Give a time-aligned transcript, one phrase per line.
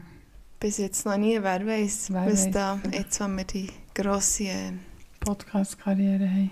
[0.61, 4.73] Bis jetzt noch nie, wer weiß, Wer was da, jetzt wenn wir die grosse äh,
[5.21, 6.51] Podcast-Karriere haben.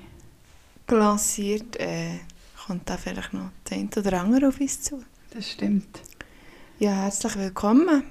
[0.91, 2.19] lanciert, äh,
[2.67, 5.03] kommt da vielleicht noch der eine oder andere auf uns zu.
[5.33, 6.01] Das stimmt.
[6.79, 8.05] Ja, herzlich willkommen.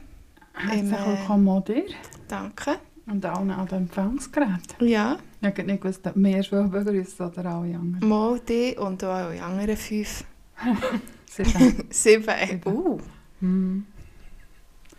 [0.53, 1.83] Herzlich Im, äh, willkommen auch dir
[2.27, 2.77] Danke.
[3.07, 4.87] und allen an den Empfangsgeräten.
[4.87, 8.07] Ja, Ich habe nicht gewusst, ob wir schon begrüßen oder alle anderen.
[8.07, 10.23] mal die und auch alle anderen fünf.
[11.29, 11.83] Sieben.
[11.89, 12.61] Sieben.
[12.65, 12.99] Uh,
[13.39, 13.85] Hm.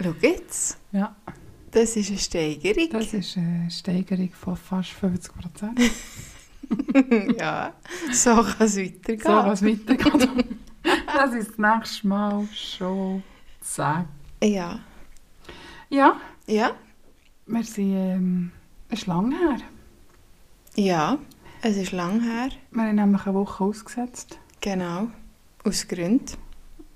[0.05, 0.79] Schau jetzt.
[0.93, 1.15] Ja,
[1.71, 2.89] Das ist eine Steigerung.
[2.91, 5.81] das ist eine Steigerung von fast 50 Prozent.
[7.39, 7.73] ja,
[8.13, 9.21] so kann es weitergehen.
[9.21, 10.29] So was weitergeht.
[11.07, 13.23] das ist das nächste Mal schon
[13.61, 14.09] sagen.
[14.43, 14.81] Ja,
[15.91, 16.17] Ja,
[16.47, 16.73] ja,
[17.47, 18.53] wir sind, ähm,
[18.89, 19.59] es ist lang her.
[20.77, 21.19] ja.
[21.67, 22.51] Es ist lang her.
[22.73, 24.39] Wir haben nämlich eine Woche ausgesetzt.
[24.61, 25.09] Genau.
[25.65, 26.37] Aus Gründen.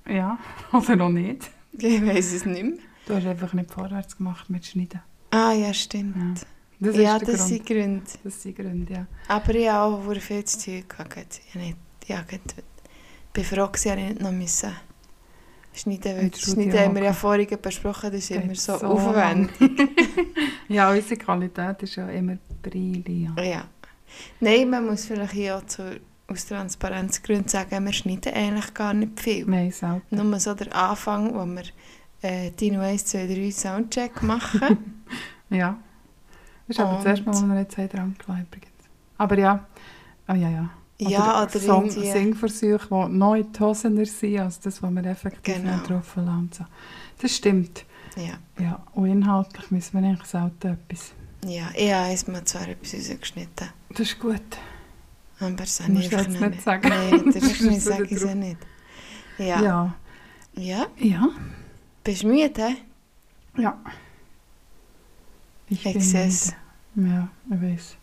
[0.07, 0.39] Ja,
[0.75, 1.51] oder noch nicht.
[1.73, 2.79] Ich weiß es nicht mehr.
[3.09, 5.01] Du hast einfach nicht vorwärts gemacht mit Schneiden.
[5.31, 6.47] Ah, ja, stimmt.
[6.79, 7.49] Das ja, ist der das Grund.
[7.49, 8.11] sind Gründe.
[8.23, 9.07] Das sind Gründe, ja.
[9.29, 11.41] Aber ich habe auch sehr viel zu tun gehabt.
[11.49, 12.41] Ich habe nicht, ja, ich
[13.33, 14.73] bin froh, dass ich nicht noch müssen
[15.73, 18.87] schneiden das Studio Schneiden haben wir ja vorhin besprochen, das ist Geht immer so, so
[18.87, 19.51] aufwendig.
[20.69, 23.41] Ja, unsere Qualität ist ja immer brillant.
[23.41, 23.65] Ja.
[24.41, 29.19] Nein, man muss vielleicht hier auch zu, aus Transparenzgründen sagen, wir schneiden eigentlich gar nicht
[29.19, 29.47] viel.
[29.47, 30.03] Nein, selten.
[30.11, 31.65] Nur so der Anfang, wo wir
[32.23, 34.95] äh, Dino 1, 2, 3 Soundcheck machen.
[35.51, 35.79] Ja.
[36.67, 38.69] Das ist aber das erste Mal, Und- wo wir jetzt haben dran übrigens.
[39.17, 39.65] Aber ja,
[40.27, 40.71] ah, ja, ja.
[40.99, 42.11] ja, oder Song, irgendwie...
[42.11, 45.73] Singversuche, die die Hosen sind, als das, was wir effektiv Genau.
[45.77, 46.51] nicht drauf lassen.
[46.53, 46.65] So.
[47.23, 47.87] Das stimmt.
[48.17, 48.35] Ja.
[48.63, 51.13] Ja, und inhaltlich müssen wir eigentlich selten etwas.
[51.47, 54.43] ja, ich habe einmal zwar etwas rausgeschnitten, Das ist gut.
[55.41, 56.89] aber das musst ich jetzt nicht sagen.
[56.91, 58.59] Nein, Das nicht, so sage ich es ja nicht.
[59.39, 59.63] Ja.
[59.63, 59.95] Ja.
[60.57, 60.87] ja.
[60.99, 61.29] Ja.
[62.09, 62.75] Bist du müde?
[63.59, 63.79] Ja.
[65.69, 66.55] Ich Ich sehe es.
[66.95, 67.97] Ja, ich weiß.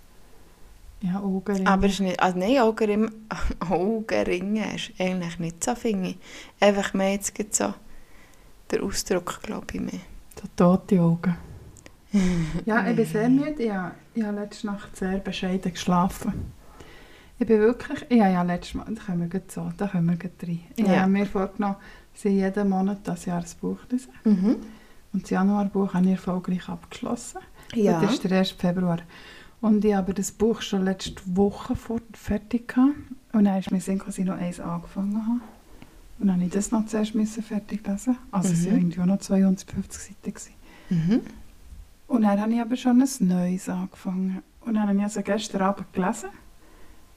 [1.02, 1.68] Ja, Augenringe.
[1.68, 3.10] Aber es ist nicht, also nein, Augenring,
[3.68, 6.18] Augenringe ist eigentlich nicht so, finde ich.
[6.60, 7.74] Einfach mehr jetzt gibt so
[8.70, 10.02] der Ausdruck, glaube ich, mehr.
[10.40, 11.36] So tote Augen.
[12.68, 13.64] Ja, ich bin sehr müde.
[13.64, 16.54] Ich habe, ich habe letzte Nacht sehr bescheiden geschlafen.
[17.38, 18.06] Ich bin wirklich...
[18.10, 18.86] Ich habe ja letztes Mal...
[18.86, 20.60] Da können wir so, da können wir rein.
[20.76, 21.02] Ich Ja.
[21.02, 21.76] habe mir vorgenommen,
[22.14, 24.12] sie jeden Monat das Jahr ein Buch lesen.
[24.24, 24.56] Mhm.
[25.12, 27.40] Und das Januarbuch habe ich erfolgreich abgeschlossen.
[27.74, 28.02] Ja.
[28.02, 28.52] Das ist der 1.
[28.52, 29.00] Februar.
[29.62, 31.76] Und ich habe das Buch schon letzte Woche
[32.14, 32.94] fertig gehabt.
[33.34, 35.40] Und dann ist mir Sinn, dass ich noch eins angefangen habe.
[36.20, 38.18] Und dann habe ich das noch zuerst fertig lesen.
[38.32, 38.66] Also es Mhm.
[38.68, 40.34] waren irgendwie auch noch 250 Seiten.
[40.34, 40.54] Gewesen.
[40.90, 41.22] Mhm.
[42.08, 44.42] Und dann habe ich aber schon ein neues angefangen.
[44.62, 46.30] Und dann habe ich also gestern Abend gelesen.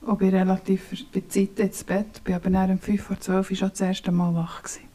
[0.08, 2.24] Und bin relativ bei Zeit ins Bett.
[2.24, 4.88] Bin aber dann um 5 vor 12 Uhr schon das erste Mal wach gewesen.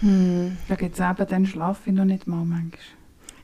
[0.00, 0.56] Hm.
[0.68, 2.80] Da gibt es eben, dann schlafe ich noch nicht mal manchmal.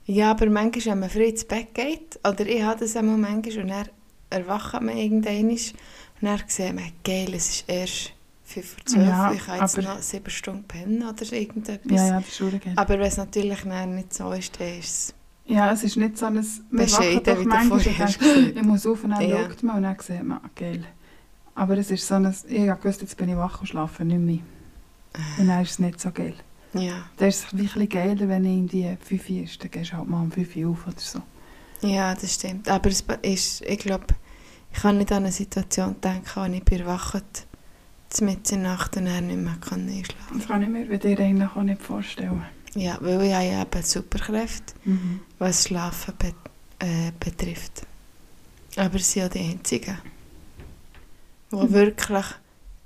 [0.07, 3.63] Ja, aber manchmal, wenn man früh ins Bett geht, oder ich habe das einmal manchmal,
[3.63, 3.89] und dann
[4.31, 5.73] erwacht man irgendwann und
[6.21, 9.89] dann sieht man, geil, es ist erst 5 vor 12, Ja, ich kann jetzt aber-
[9.89, 11.93] noch 7 Stunden pennen oder irgendetwas.
[11.93, 12.43] Ja, ja, das ist.
[12.75, 15.15] Aber wenn es natürlich nicht so ist, dann ist es...
[15.47, 16.35] Ja, es ist nicht so ein...
[16.71, 19.39] Bescheiden, wachen doch manchmal und ich muss auf und dann Ja.
[19.49, 20.85] schaut man und dann sieht man, ah, geil.
[21.55, 22.35] Aber es ist so ein...
[22.49, 24.39] Ich habe gewusst, jetzt bin ich wach und schlafe nicht mehr.
[25.39, 26.35] Und dann ist es nicht so geil.
[26.75, 29.63] Ja, Dann ist es wirklich geiler, wenn ich in die 5 Uhr ist.
[29.63, 31.21] Dann gehst du halt mal um 5 Uhr auf oder so.
[31.87, 32.69] ja das stimmt.
[32.69, 34.07] Aber es ist, ich glaube,
[34.73, 37.47] ich kann nicht an eine Situation denken, wo ich bin erwacht,
[38.21, 40.97] mitten in der Nacht und dann nicht mehr kann einschlafen Das kann ich mir bei
[40.99, 42.43] dir eigentlich auch nicht vorstellen.
[42.75, 45.21] Ja, weil ich habe ja eben Superkräfte, Mhm.
[45.39, 46.33] was Schlafen be
[46.79, 47.87] äh, betrifft.
[48.77, 49.99] Aber sie sind ja die einzigen,
[51.53, 51.73] die Mhm.
[51.73, 52.25] wirklich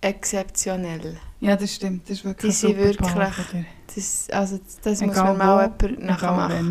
[0.00, 2.04] exzeptionell Ja, das stimmt.
[2.08, 3.66] Das ist wirklich Die sind wirklich-.
[3.94, 6.70] Das, also, das muss mir mal wo, jemand nachher Egal machen.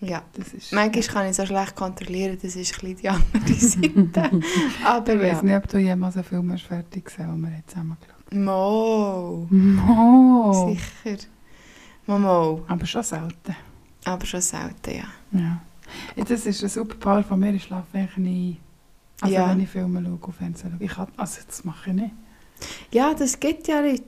[0.00, 0.08] wenn.
[0.08, 0.22] Ja.
[0.34, 4.42] Das ist, Manchmal kann ich so schlecht kontrollieren, das ist ein bisschen die andere Seite.
[4.84, 5.42] Aber Ich weiß ja.
[5.42, 9.46] nicht, ob du jemals einen Film hast fertig gesehen den wir jetzt zusammen geschaut Mo.
[9.50, 9.82] haben.
[9.88, 10.76] Oh.
[11.04, 11.18] Sicher.
[12.08, 12.64] Mo, mo.
[12.68, 13.54] Aber schon selten.
[14.04, 15.04] Aber schon selten, ja.
[15.38, 15.60] Ja.
[16.16, 17.52] Das ist ein super Paar von mir.
[17.54, 18.56] Ich schlafe eigentlich.
[19.20, 19.50] Also Ja.
[19.50, 20.84] wenn ich Filme schaue, auf Fernsehen schaue.
[20.86, 22.14] Ich kann, also das mache ich nicht.
[22.90, 24.02] Ja, das gibt ja Leute.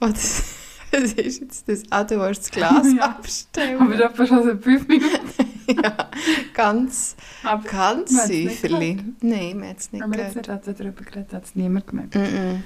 [0.00, 0.44] Oh, das,
[0.90, 1.82] das ist jetzt das.
[1.90, 3.04] Ah, du willst das Glas Ja.
[3.04, 3.80] abstellen.
[3.80, 5.82] Aber etwa schon seit fünf Minuten.
[5.82, 6.08] ja,
[6.54, 9.02] ganz, Aber ganz haben säuferlich.
[9.20, 10.66] Nein, wir haben es nicht wenn wir jetzt gehört.
[10.66, 12.14] nicht darüber geredet hat es niemand gemerkt.
[12.14, 12.56] Mm -mm.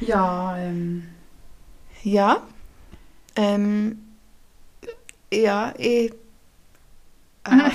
[0.00, 1.04] Ja, ähm,
[2.02, 2.42] Ja.
[3.38, 3.98] Ähm,
[5.32, 6.12] ja, ich.
[7.44, 7.70] Äh,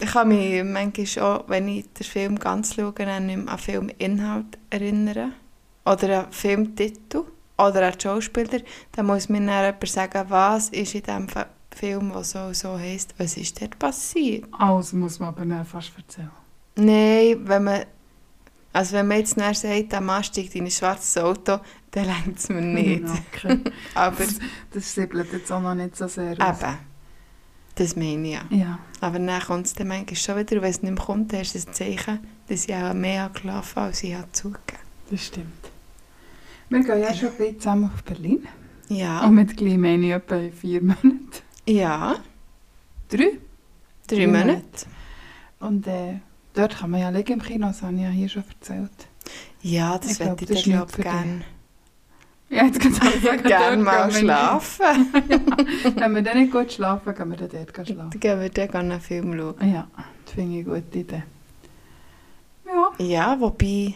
[0.00, 3.58] ich kann mich manchmal schon, wenn ich den Film ganz schaue, dann nicht mehr an
[3.58, 5.34] Filminhalt erinnern.
[5.84, 7.24] Oder an Filmtitel.
[7.58, 8.60] Oder an die Schauspieler.
[8.92, 11.26] Dann muss mir dann jemand sagen, was ist in diesem
[11.74, 14.44] Film, der so so heisst, was ist dort passiert.
[14.52, 16.30] alles muss man aber dann fast erzählen.
[16.76, 17.84] Nein, wenn man.
[18.72, 21.58] Also wenn man jetzt nachher sagt, der Mann steigt in ein schwarzes Auto,
[21.90, 23.04] dann längt es mir nicht.
[23.32, 23.58] Okay.
[23.94, 24.38] Aber Das,
[24.72, 26.62] das siebelt jetzt auch noch nicht so sehr aus.
[26.62, 26.78] eben,
[27.74, 28.42] das meine ich ja.
[28.50, 28.78] Ja.
[29.00, 31.54] Aber dann kommt es dann manchmal schon wieder, wenn es nicht mehr kommt, dann ist
[31.54, 34.80] es ein Zeichen, dass ich auch mehr geschlafen habe, als ich habe zugegeben.
[35.10, 35.46] Das stimmt.
[36.70, 38.48] Wir gehen ja schon ein bisschen zusammen auf Berlin.
[38.88, 41.28] Ja, Und mit gleich meine ich etwa vier Monaten.
[41.66, 42.16] ja,
[43.10, 43.38] Drei.
[44.06, 44.46] drei Drei Monate.
[44.46, 44.86] Monate.
[45.60, 46.14] Und äh,
[46.54, 48.90] dort kann man ja liegen im Kino, das habe ich ja hier schon erzählt.
[49.62, 51.44] Ja, das Ich würde glaub, ich das dann ist glaub, nichts für gerne
[52.50, 55.12] Ja, jetzt kann ich sagen, gern dort mal schlafen.
[55.28, 55.96] nicht.
[56.00, 58.20] Wenn wir dann nicht gut schlafen, gehen wir dann dort Dann schlafen.
[58.20, 59.72] gehen wir dann gerne einen Film schauen.
[59.72, 59.88] Ja,
[60.24, 61.22] das finde ich eine gute Idee.
[62.66, 63.04] Ja.
[63.04, 63.94] Ja, wobei,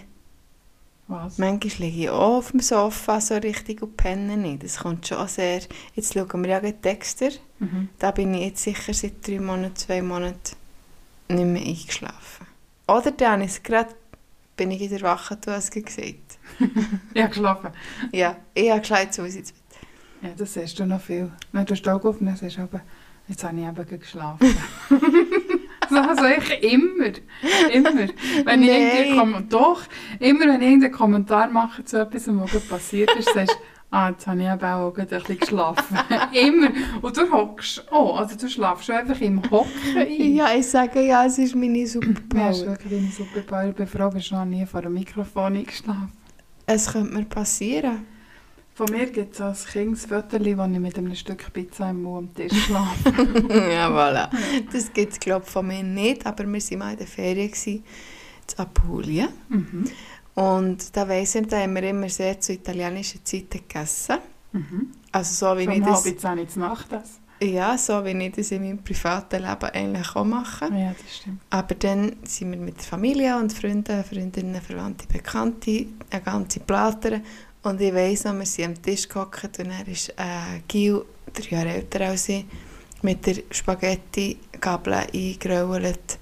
[1.08, 1.38] Was?
[1.38, 4.62] manchmal liege ich auch auf dem Sofa so richtig und penne nicht.
[4.62, 5.61] Das kommt schon sehr...
[5.94, 7.31] Jetzt schauen wir ja gerade Dexter.
[7.58, 7.88] Mhm.
[7.99, 10.56] Da bin ich jetzt sicher seit drei Monaten, zwei Monaten
[11.29, 12.45] nicht mehr eingeschlafen.
[12.87, 13.94] Oder dann es gerade,
[14.56, 16.38] bin ich in der Wache, du hast es gesagt.
[17.15, 17.71] Ich habe geschlafen.
[18.12, 19.55] Ja, ich habe gesagt, so ist es.
[20.23, 21.31] Ja, das siehst du noch viel.
[21.53, 22.81] Wenn du aufnimmst, sagst du aber,
[23.29, 24.47] jetzt habe ich eben geschlafen.
[25.91, 27.12] so also ich immer.
[27.73, 28.09] Immer.
[28.44, 29.82] Wenn ich irgendwie Doch,
[30.19, 34.26] immer wenn ich irgendeinen Kommentar mache zu etwas, was passiert ist, sagst du, ah, jetzt
[34.26, 35.98] habe ich eben auch ein bisschen geschlafen.
[36.32, 36.70] immer.
[37.02, 38.19] Und du hockst auch.
[38.19, 40.34] Also du schlafst einfach im Hocken ein.
[40.34, 42.66] Ja, ich sage ja, es ist meine Ja, das ist Superpower.
[42.66, 43.64] wirklich deine Superpower.
[43.69, 46.12] Ich bin froh, bist du noch nie vor einem Mikrofon eingeschlafen.
[46.66, 48.04] es könnte mir passieren.
[48.75, 52.28] Von mir gibt es als Kind Foto, wo ich mit einem Stück Pizza im Mund
[52.28, 53.10] am Tisch schlafe.
[53.72, 54.28] ja, voilà.
[54.70, 57.50] Das gibt es, glaube ich, von mir nicht, aber wir waren mal in der Ferien
[57.64, 57.82] in
[58.58, 59.28] Apulien.
[59.48, 59.84] mhm.
[60.37, 64.19] Und da weiss ich, da haben wir immer sehr zu italienischen Zeiten gegessen.
[64.53, 64.93] Mhm.
[65.11, 66.25] Also so wie So ich das...
[66.25, 67.21] halb ins Nacht das.
[67.43, 70.67] Ja, so wie ich das in meinem privaten Leben eigentlich auch mache.
[70.67, 71.41] Ja, das stimmt.
[71.49, 77.23] Aber dann sind wir mit der Familie und Freunden, Freundinnen, Verwandte, Bekannte, eine ganze Platte.
[77.62, 81.56] Und ich weiss noch, wir sind am Tisch gehockt und er ist äh, Gil, drei
[81.56, 82.44] Jahre älter als ich,
[83.00, 86.19] mit der Spaghetti-Gabel eingerollt,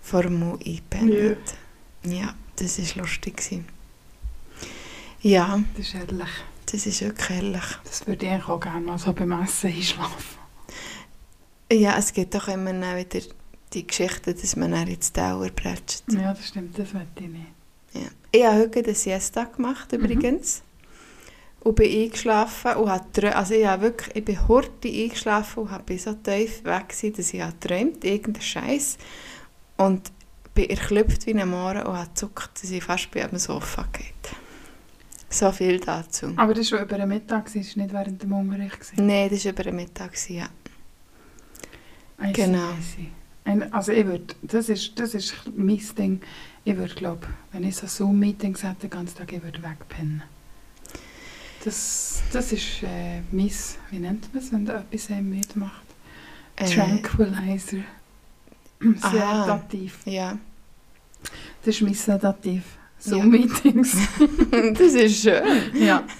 [0.00, 1.54] vor dem Mund eingepennt.
[2.04, 3.36] Ja, das war lustig.
[3.36, 3.66] gewesen.
[5.20, 6.28] Ja, Das ist herrlich.
[6.66, 7.64] das ist wirklich herrlich.
[7.84, 10.38] Das würde ich auch gerne mal so beim Essen einschlafen.
[11.72, 13.20] Ja, es gibt doch immer wieder
[13.72, 16.04] die Geschichte, dass man dann ins Tower bretscht.
[16.10, 17.46] Ja, das stimmt, das möchte ich nicht.
[17.94, 18.08] Ja.
[18.32, 19.98] Ich habe heute eine Siesta gemacht, Mhm.
[19.98, 20.62] übrigens.
[21.60, 25.98] Und bin eingeschlafen und habe also ich, habe wirklich, ich bin hurtig eingeschlafen und habe
[25.98, 28.96] so tief weg gewesen, dass ich habe geträumt, irgendeinen Scheiß
[29.76, 30.12] und
[30.58, 34.14] bin erklüpft wie ein Mohren und habe gezuckt, dass ich fast bei dem Sofa geht.
[35.30, 36.32] So viel dazu.
[36.36, 38.78] Aber das war schon über den Mittag, das war nicht während dem Unterricht.
[38.96, 40.48] Nein, das war über den Mittag, ja.
[42.20, 42.70] I see, Genau.
[42.80, 43.08] See.
[43.44, 46.20] Ein- Also ich würde, das ist, das ist mein Ding.
[46.64, 50.22] Ich würde glaube, wenn ich so Zoom-Meetings hätte den ganzen Tag, ich würde wegpennen.
[51.64, 53.50] Das, das ist äh, mein,
[53.90, 55.82] wie nennt man es, wenn du etwas einem müde macht?
[56.56, 57.78] Äh, Tranquilizer.
[58.80, 59.98] Sedativ.
[60.04, 60.38] Ja.
[61.68, 62.62] Das ist mein Sedativ.
[62.98, 63.94] Zoom-Meetings.
[64.72, 65.42] das ist schön.
[65.74, 66.02] Ja.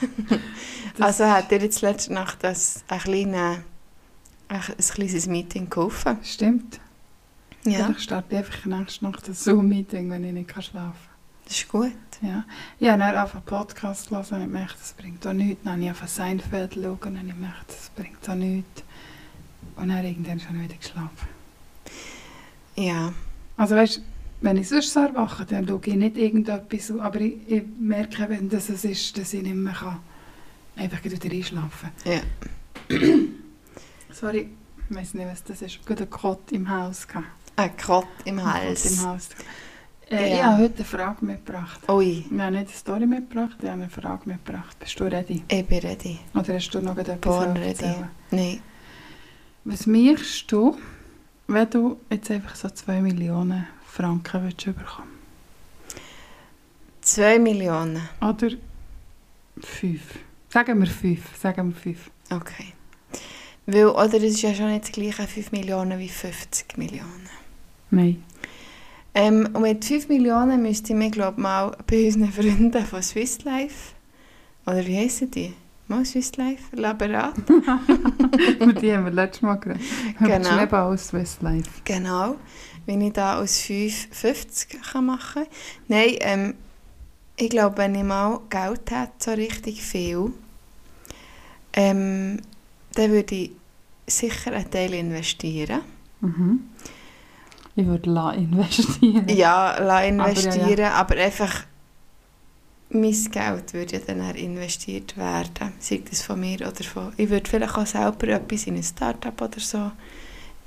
[1.01, 3.65] Also hat dir jetzt letzte Nacht das ein, kleine,
[4.49, 6.19] ein, ein kleines Meeting geholfen?
[6.23, 6.81] Stimmt.
[7.65, 11.09] Ja, Vielleicht starte ich einfach nächste Nacht ein Zoom-Meeting, wenn ich nicht kann schlafen
[11.47, 11.93] das ist gut.
[12.21, 12.29] kann.
[12.29, 12.45] Ja.
[12.79, 15.63] Ich habe dann einfach Podcast hören und ich merke, das bringt auch nichts.
[15.65, 18.83] Dann habe ich einfach Seinfeld schauen und ich merke, das bringt auch nichts.
[19.77, 21.29] Und dann irgendwann schon wieder geschlafen.
[22.77, 23.15] Ja,
[23.57, 24.03] Also weißt
[24.41, 28.49] wenn ich sonst so erwache, dann schaue ich nicht irgendetwas, aber ich, ich merke, wenn
[28.49, 29.99] das es ist, dass ich nicht mehr kann,
[30.77, 32.21] einfach wieder einschlafen Ja.
[34.13, 34.49] Sorry,
[34.89, 35.85] ich weiß nicht, was das ist.
[35.85, 37.07] Gerade ein Kott im Haus.
[37.07, 37.27] gehabt.
[37.57, 38.91] Ein Kott im Ein Kott Hals.
[39.01, 39.29] Im Haus.
[40.11, 40.35] Äh, Ja.
[40.37, 41.81] Ich habe heute eine Frage mitgebracht.
[41.91, 44.79] Ui, Ich habe nicht eine Story mitgebracht, ich habe eine Frage mitgebracht.
[44.79, 45.43] Bist du ready?
[45.49, 46.19] ich bin ready.
[46.35, 47.95] Oder hast du noch etwas Born ready.
[48.31, 48.61] Nein.
[49.65, 50.79] Was machst du,
[51.47, 53.67] wenn du jetzt einfach so 2 Millionen
[53.99, 55.19] Franken willst bekommen
[57.01, 58.01] 2 Millionen.
[58.21, 58.51] Oder
[59.61, 60.01] 5?
[60.49, 61.21] Sagen wir 5.
[61.37, 62.11] Sagen wir 5.
[62.31, 62.75] Okay.
[63.67, 67.29] Weil, oder es ist ja schon nicht das gleiche 5 Millionen wie 50 Millionen.
[67.91, 68.23] Nein.
[69.15, 73.43] Ähm, und mit 5 Millionen müsste ich mich, glaube mal bei unseren Freunden von Swiss
[73.43, 73.95] Life,
[74.65, 75.55] oder wie heissen die?
[75.89, 76.77] Mal Swiss Life?
[76.77, 77.35] Laberat?
[77.49, 79.83] Die haben wir letztes Mal geredet.
[80.21, 80.77] Genau.
[80.77, 81.71] aus Swiss Life.
[81.85, 82.37] Genau.
[82.89, 85.53] Wenn ich da aus 5,50 kann machen kann.
[85.89, 86.55] Nein, ähm,
[87.37, 90.33] ich glaube, wenn ich mal Geld hätte, so richtig viel,
[91.75, 92.41] ähm,
[92.95, 93.51] dann würde ich
[94.07, 95.83] sicher einen Teil investieren.
[96.23, 96.61] Mhm.
[97.77, 99.29] Ich würde la investieren.
[99.37, 101.65] Ja, la Aber ja, investieren, aber, einfach
[102.89, 105.75] mein Geld würde ja dann investiert werden.
[105.79, 107.13] Sei das von mir oder von...
[107.19, 109.93] Ich würde vielleicht auch selber etwas in ein Start-up oder so,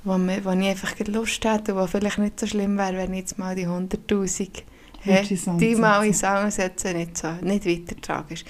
[0.04, 3.12] wo, mir, wo ich einfach Lust hätte und wo vielleicht nicht so schlimm wäre, wenn
[3.12, 4.62] ich jetzt mal die 100'000
[5.04, 8.44] Würdest hä, du ins die mal in Sang setzen, nicht, so, nicht weiter tragisch.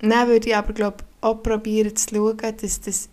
[0.00, 3.08] Dann würde ich aber glaube auch probieren zu schauen, dass das,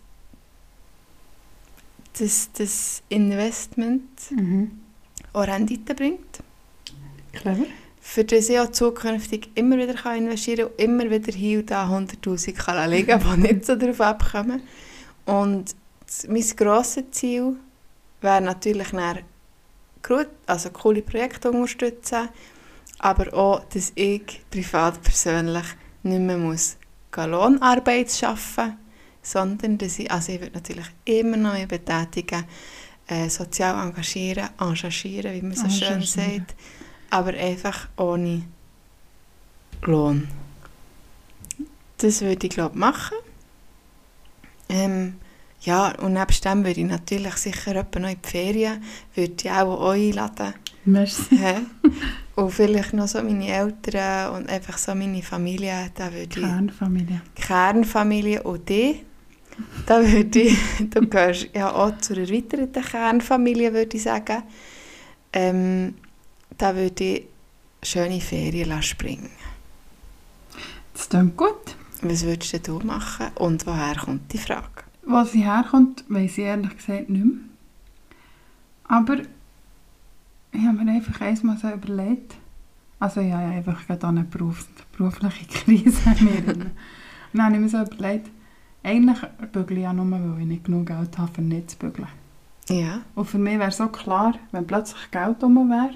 [2.18, 4.70] dass das Investment Mhm.
[5.32, 6.40] auch Rendite bringt.
[7.32, 7.64] Clever.
[8.00, 11.86] Für das ich auch zukünftig immer wieder kann investieren und immer wieder hier und da
[11.86, 14.62] 100'000 kann liegen, die nicht so darauf abkommen.
[15.26, 15.74] Und
[16.28, 17.56] mein grosses Ziel
[18.20, 19.24] wäre natürlich dann,
[20.46, 22.28] also coole Projekte unterstützen,
[22.98, 25.66] aber auch, dass ich privat persönlich
[26.02, 26.76] nicht mehr muss
[27.16, 28.78] Lohnarbeit arbeiten
[29.22, 32.44] sondern dass ich, also ich würde natürlich immer noch mich betätigen,
[33.06, 36.46] äh, sozial engagieren, engagieren, wie man so schön Engagieren.
[36.46, 36.54] sagt,
[37.10, 38.44] aber einfach ohne
[39.82, 40.28] Lohn.
[41.98, 43.16] Das würde ich glaube machen.
[44.68, 45.16] Ähm,
[45.62, 48.82] ja, und nebst dem würde ich natürlich sicher jemanden noch in die Ferien,
[49.14, 50.54] würde ich auch, einladen.
[50.84, 51.36] Merci.
[51.36, 51.56] Hä?
[52.36, 57.20] und vielleicht noch so meine Eltern und einfach so meine Familie, da würde ich Kernfamilie.
[57.34, 59.00] Kernfamilie und die,
[59.86, 60.56] da würde ich,
[60.90, 64.44] du gehörst ja auch zur erweiterten Kernfamilie, würde ich sagen,
[65.32, 65.94] ähm,
[66.56, 67.24] da würde ich
[67.82, 69.30] schöne Ferien lassen springen.
[70.94, 71.76] Das klingt gut.
[72.02, 74.77] Was würdest du machen und woher kommt die Frage?
[75.10, 77.34] Wo sie herkommt, weiss ich ehrlich gesagt nicht mehr.
[78.84, 79.16] Aber
[80.52, 82.34] ich habe mir einfach einmal so überlegt,
[83.00, 86.54] also habe ja einfach gerade auch eine Berufs berufliche Krise mir.
[86.54, 86.70] Und
[87.32, 88.30] dann habe ich mir so überlegt,
[88.82, 89.18] eigentlich
[89.52, 92.08] bügle ich ja nur, weil ich nicht genug Geld habe, um nicht zu bügeln.
[92.68, 95.94] Ja, Und für mich wäre so klar, wenn plötzlich Geld rum wäre,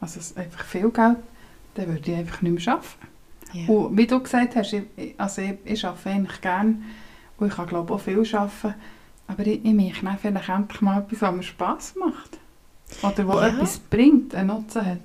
[0.00, 1.16] also einfach viel Geld,
[1.74, 3.08] dann würde ich einfach nicht mehr arbeiten.
[3.52, 3.68] ja.
[3.68, 6.76] Und wie du gesagt hast, ich- also ich, ich arbeite eigentlich gerne
[7.38, 8.74] und ich kann glaube auch viel arbeiten,
[9.26, 12.38] aber ich, ich dann vielleicht endlich mal etwas, was mir Spass macht.
[13.02, 13.48] Oder wo Ja.
[13.48, 14.98] etwas bringt, einen Nutzen hat.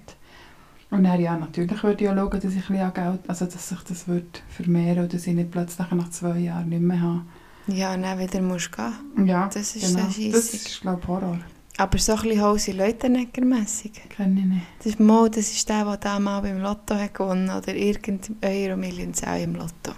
[0.89, 3.69] Und dann, ja, natürlich würde ich auch schauen, dass ich ein bisschen Geld, also dass
[3.69, 7.21] sich das würde vermehren und dass ich nicht plötzlich nach zwei Jahren nicht mehr habe.
[7.67, 8.77] ja, und dann wieder musst du
[9.15, 9.27] gehen.
[9.27, 10.07] Ja, Das ist genau.
[10.09, 11.39] sehr Das ist, glaube ich, Horror.
[11.77, 13.93] Aber so ein bisschen Hose Leutenegger-mässig.
[14.09, 14.61] Kenne ich nicht.
[14.77, 18.37] Das ist, mal, das ist der, der da mal beim Lotto hat gewonnen oder irgendein
[18.43, 19.93] Euro Millions auch im Lotto.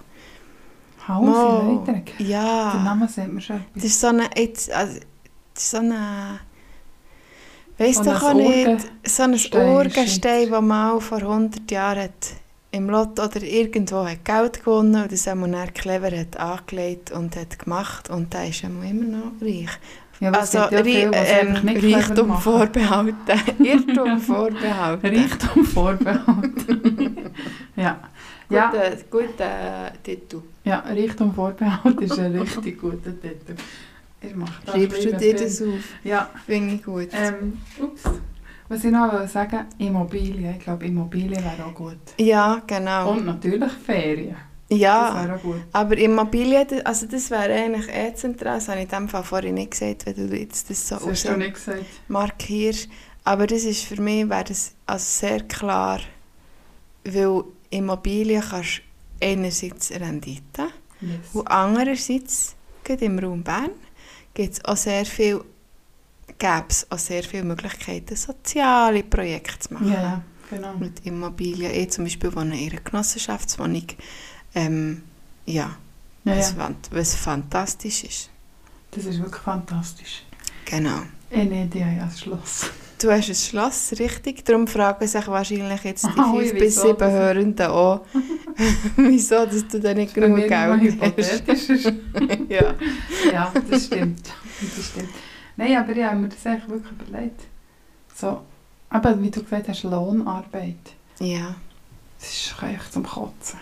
[1.08, 1.80] Mal.
[1.86, 2.14] Leiterek.
[2.18, 3.84] Der Ja, Name sagt mir schon das etwas.
[3.84, 5.00] ist so eine, jetzt, also,
[5.54, 6.40] das ist so eine,
[7.78, 10.24] weißt du auch nicht, so ein shit.
[10.24, 12.10] der mal vor 100 Jahren
[12.72, 17.36] im Lotto oder irgendwo hat Geld gewonnen und das einmal dann clever hat angelegt und
[17.36, 19.70] hat gemacht und der ist einmal immer noch reich.
[20.20, 25.06] Ja, also gibt ja es ähm, Reichtum vorbehalten, Irrtum vorbehalten.
[25.06, 27.32] Reichtum vorbehalten.
[27.76, 28.00] ja.
[28.48, 30.42] Ja, Guter, guter Titel.
[30.66, 33.54] Ja, Reichtum vorbehalten ist ein richtig guter Titel.
[34.20, 35.68] Ich mache das Schreibst du dir das auf?
[36.02, 37.08] Ja, Finde ich gut.
[37.12, 38.02] ähm, ups.
[38.68, 40.56] Was ich noch sagen Immobilien.
[40.56, 41.98] Ich glaube, Immobilien wäre auch gut.
[42.18, 43.12] ja, genau.
[43.12, 44.34] Und natürlich Ferien.
[44.68, 45.12] ja.
[45.14, 45.60] Das wäre auch gut.
[45.72, 49.54] Aber Immobilien, also das wäre eigentlich eh zentral, das habe ich in dem Fall vorhin
[49.54, 51.24] nicht gesagt, wenn du jetzt das so Das
[52.08, 52.88] markierst.
[53.22, 56.00] Aber das ist für mich wäre das also sehr klar,
[57.04, 58.82] weil Immobilien kannst
[59.22, 60.68] einerseits Rendite
[61.00, 61.34] Yes.
[61.34, 63.70] und andererseits, gerade im Raum Bern,
[64.32, 65.44] gibt es auch sehr viele
[66.38, 69.92] gäbe es auch sehr viele Möglichkeiten, soziale Projekte zu machen.
[69.92, 70.74] Ja, genau.
[70.74, 71.72] Mit Immobilien.
[71.72, 73.86] Ich zum Beispiel wohne in einer Genossenschaftswohnung.
[74.54, 75.02] Ähm,
[75.46, 75.76] ja,
[76.24, 76.74] Ja, Was, ja.
[76.90, 78.30] was fantastisch ist.
[78.90, 80.24] Das ist wirklich fantastisch.
[80.64, 81.02] Genau.
[81.30, 82.70] Idee ja das Schloss.
[83.06, 84.44] Du hast ein Schloss, richtig?
[84.44, 87.12] Darum fragen sich wahrscheinlich jetzt die Ah, fünf ui, bis wieso sieben das?
[87.12, 88.00] Hörenden auch,
[88.96, 91.44] wieso dass du da nicht genug Geld hast.
[92.48, 92.74] ja.
[93.32, 94.28] ja, das stimmt.
[94.60, 95.10] Das stimmt.
[95.54, 97.42] Nein, aber ich habe mir das eigentlich wirklich überlegt.
[98.12, 98.40] So,
[98.90, 100.74] aber wie du gesagt hast, Lohnarbeit.
[101.20, 101.54] ja,
[102.18, 103.60] Das ist echt zum Kotzen.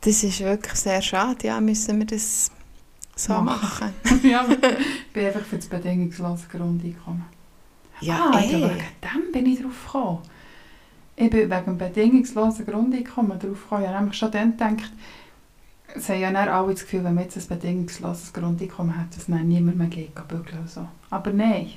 [0.00, 1.46] das ist wirklich sehr schade.
[1.46, 2.50] Ja, müssen wir das
[3.14, 3.94] so machen.
[4.02, 4.28] Machen.
[4.28, 7.37] ja, ich bin einfach für das bedingungslose Grundeinkommen.
[8.00, 8.52] Ja, ah, eh.
[8.52, 8.70] wegen
[9.02, 10.18] dem bin ich drauf gekommen.
[11.16, 13.82] Ich bin wegen dem bedingungslosen Grundeinkommen drauf gekommen.
[13.82, 14.92] Ich habe nämlich schon dann gedacht,
[15.94, 19.26] es haben ja dann alle das Gefühl, wenn man jetzt ein bedingungsloses Grundeinkommen hat, dass
[19.26, 20.86] dann niemand mehr geht, bügeln so.
[21.10, 21.70] Aber nein,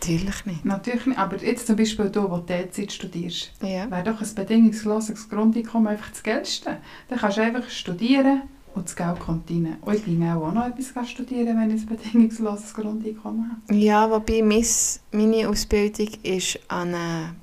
[0.00, 0.64] Natürlich nicht.
[0.64, 1.18] natürlich nicht.
[1.18, 3.90] Aber jetzt zum Beispiel du, wo du Teilzeit studierst, Ja.
[3.90, 6.78] wäre doch ein bedingungsloses Grundeinkommen einfach das Geilste.
[7.08, 8.42] Dann kannst du einfach studieren
[8.74, 9.76] und das Geld kommt rein.
[9.82, 13.74] Und ich ging auch noch etwas studieren, wenn ich ein bedingungsloses Grundeinkommen habe.
[13.74, 17.34] Ja, wobei meine Ausbildung ist an eine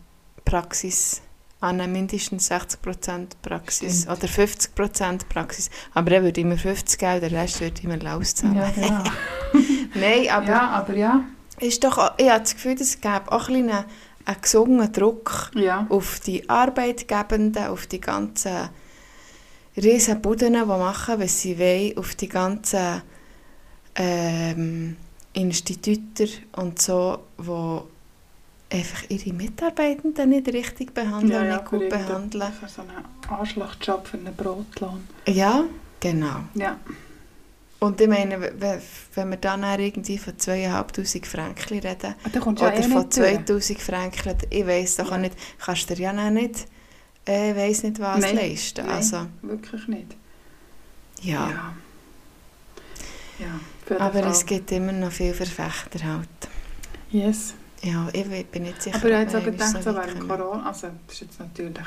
[0.45, 1.21] Praxis,
[1.59, 4.17] an eine mindestens 60% Praxis Stimmt.
[4.17, 5.69] oder 50% Praxis.
[5.93, 8.55] Aber er würde immer 50 geben, der Rest würde immer auszahlen.
[8.55, 9.03] Ja, genau.
[9.95, 11.23] Nein, aber ja, aber ja.
[11.59, 13.85] ist doch, auch- ich habe das Gefühl, es gäbe auch ein einen,
[14.25, 15.85] einen gesungenen Druck Ja.
[15.89, 18.69] auf die Arbeitgebenden, auf die ganzen
[19.77, 23.01] riesen Buden, die machen, was sie wollen, auf die ganzen
[23.95, 24.95] ähm,
[25.33, 32.51] Institute und so, die einfach ihre Mitarbeitenden nicht richtig behandeln, nicht gut behandeln.
[32.53, 35.07] Für so einen Anschlagjob für einen Brotlohn.
[35.27, 35.63] Ja,
[35.99, 36.41] genau.
[36.55, 36.77] Ja.
[37.79, 38.41] Und ich meine,
[39.13, 42.97] wenn wir dann auch irgendwie von 2'500 Franken reden, kommst du ja oder eh von
[43.03, 43.65] nicht durch.
[43.67, 45.17] 2000 Franken, ich weiss doch auch Ja.
[45.19, 46.65] nicht, kannst du dir ja noch nicht,
[47.27, 48.85] äh, weiss nicht was Nein, leisten.
[48.85, 48.95] nein.
[48.95, 50.15] Also, Wirklich nicht.
[51.21, 51.49] ja.
[51.49, 51.73] Ja.
[53.39, 54.31] Ja, Aber Fall.
[54.31, 56.27] es gibt immer noch viele Verfechter halt.
[57.11, 57.53] Yes.
[57.83, 60.19] Ja, ich bin nicht sicher, Aber ich habe jetzt auch gedacht, so während.
[60.27, 61.77] Corona, also das ist jetzt natürlich...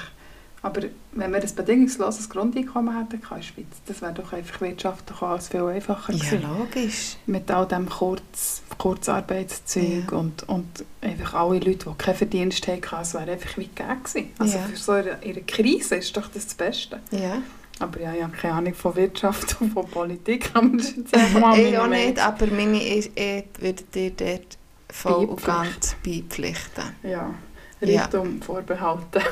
[0.62, 5.22] Aber wenn wir ein bedingungsloses Grundeinkommen hätten in der Schweiz, das wäre doch einfach wirtschaftlich
[5.22, 6.42] alles viel einfacher Ja, gewesen.
[6.58, 7.16] logisch.
[7.26, 10.18] Mit all dem Kurz, Kurzarbeitszeug Ja.
[10.18, 14.30] und, und einfach alle Leute, die keinen Verdienst hatten, es wäre einfach weit gegeben gewesen.
[14.38, 14.64] Also Ja.
[14.64, 17.00] für so eine, in einer Krise ist doch das das Beste.
[17.10, 17.38] Ja.
[17.78, 22.46] Aber ja, ich habe keine Ahnung von Wirtschaft und von Politik, ich auch nicht, aber
[22.48, 24.58] meine ich, ich würde dir dort
[24.90, 26.84] voll und ganz beipflichten.
[27.02, 27.32] Ja,
[27.80, 28.02] Ja.
[28.04, 29.22] Richtung vorbehalten.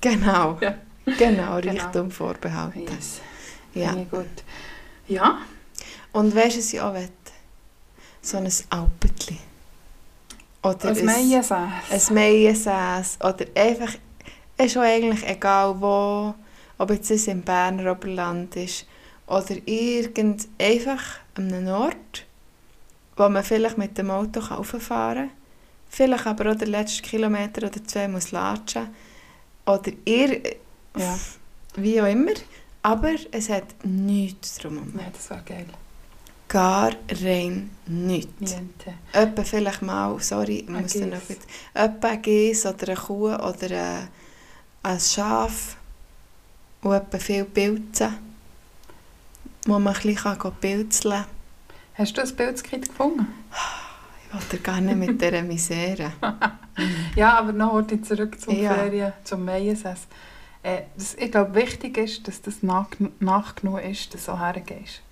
[0.00, 0.58] Genau.
[0.60, 0.74] Ja.
[1.04, 1.72] Genau, Genau.
[1.84, 2.86] Richtung vorbehalten.
[2.88, 3.20] Yes.
[3.74, 3.90] Ja.
[3.90, 4.44] Finde gut.
[5.08, 5.38] Ja,
[6.12, 7.08] Und weißt du, was ich auch will?
[8.22, 9.38] So ein Alpetli.
[10.62, 11.50] Oder ein, Meiensäß.
[11.52, 13.18] ein Meiensäß.
[13.20, 13.94] Oder einfach,
[14.58, 16.34] ist auch eigentlich egal wo,
[16.78, 18.86] ob jetzt es im Berner Oberland ist
[19.26, 21.02] oder irgend, einfach
[21.36, 22.26] an einem Ort,
[23.16, 25.36] wo man vielleicht mit dem Auto rauffahren kann.
[25.88, 28.88] Vielleicht aber auch den letzten Kilometer oder zwei muss latschen.
[29.72, 30.42] Oder ihr,
[30.96, 31.18] Ja.
[31.76, 32.32] wie auch immer.
[32.82, 34.92] Aber es hat nichts drumherum.
[34.94, 35.66] Nein, das wäre geil.
[36.48, 38.32] Gar rein nichts.
[38.40, 38.94] Niente.
[39.12, 41.38] Etwa vielleicht mal, sorry, ich muss dann noch gut.
[41.74, 44.08] Etwa ein Geiss oder eine Kuh oder
[44.82, 45.76] ein, Schaf.
[46.82, 48.14] Und etwa viel Pilze.
[49.66, 51.26] Wo man ein bisschen pilzeln kann.
[51.94, 53.26] Hast du ein Bildskit gefunden?
[54.38, 56.12] Ich dir gar nicht mit dieser Misere.
[57.16, 58.74] Ja, aber noch heute zurück zum Ja.
[58.74, 60.06] Ferien, zum Meiensäß.
[60.62, 62.88] Äh, das, ich glaube, wichtig ist, dass das nach,
[63.18, 65.02] nachgenug ist, dass du so hergehst.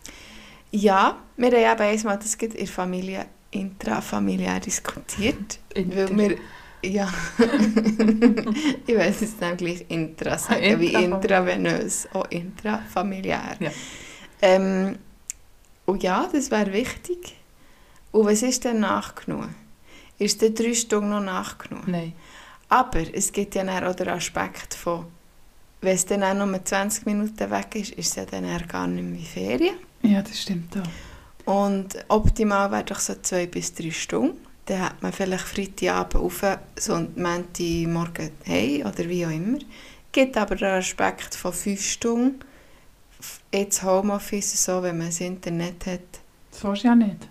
[0.71, 5.59] Ja, wir haben eben einmal das in der Familie intrafamiliär diskutiert.
[5.75, 6.37] Weil wir,
[6.83, 7.09] ja,
[8.87, 13.57] ich weiß es dann gleich intra sagen, wie intravenös, auch intrafamiliär.
[13.59, 13.71] Ja.
[14.43, 14.99] Ähm,
[15.87, 17.37] und ja, das wäre wichtig.
[18.13, 19.55] Und was ist denn nachgenommen?
[20.19, 21.91] Ist dann drei Stunden noch nachgenommen?
[21.91, 22.13] Nein.
[22.69, 25.07] Aber es gibt ja dann auch den Aspekt von,
[25.81, 28.87] wenn es dann auch nur 20 Minuten weg ist, ist es ja dann eher gar
[28.87, 29.77] nicht mehr Ferien.
[30.03, 31.45] Ja, das stimmt auch.
[31.49, 34.37] Und optimal wäre doch so zwei bis drei Stunden.
[34.67, 36.45] Dann hat man vielleicht Freitagabend auf,
[36.77, 39.59] so und Montagmorgen hey oder wie auch immer.
[40.13, 42.41] Gibt aber den Aspekt von fünf Stunden.
[43.53, 46.01] Jetzt Homeoffice, so, wenn man das Internet hat.
[46.51, 47.29] Das willst du ja nicht.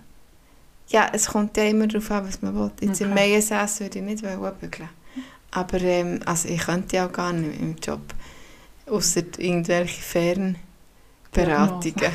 [0.89, 2.71] Ja, es kommt ja immer darauf an, was man will.
[2.81, 3.29] Jetzt im Okay.
[3.31, 4.89] Meiensäß würde ich nicht bügeln.
[5.51, 8.01] Aber ähm, also ich könnte ja auch gar nicht im Job.
[8.85, 12.11] Außer irgendwelche Fernberatungen.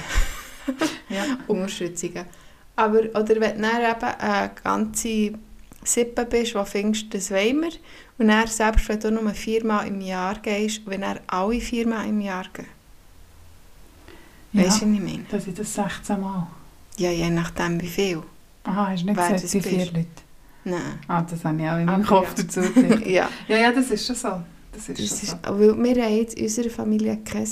[1.09, 1.25] Ja.
[1.47, 2.25] Unterstützungen.
[2.77, 5.33] Aber, oder wenn du dann eben eine ganze
[5.85, 7.73] Sippe bist, wo findest, das wollen wir.
[8.19, 12.21] Und dann, selbst wenn du nur viermal im Jahr gehst, wenn er alle viermal im
[12.21, 12.67] Jahr gehen.
[14.53, 15.25] Ja, Weißt du, was ich meine?
[15.31, 16.47] das sind das 16 Mal.
[16.99, 18.23] Ja, je nachdem wie viel.
[18.65, 19.87] Aha, hast du nicht gesagt, es sind vier.
[19.87, 20.07] Leute?
[20.65, 20.99] Nein.
[21.09, 22.45] Ah, das habe ich auch in meinem Aber Kopf ja.
[22.45, 23.07] dazu gedacht.
[23.07, 24.43] ja, ja, ja, das ist schon so.
[24.73, 25.59] Das ist das schon ist, so.
[25.59, 27.49] weil wir haben jetzt in unserer Familie keine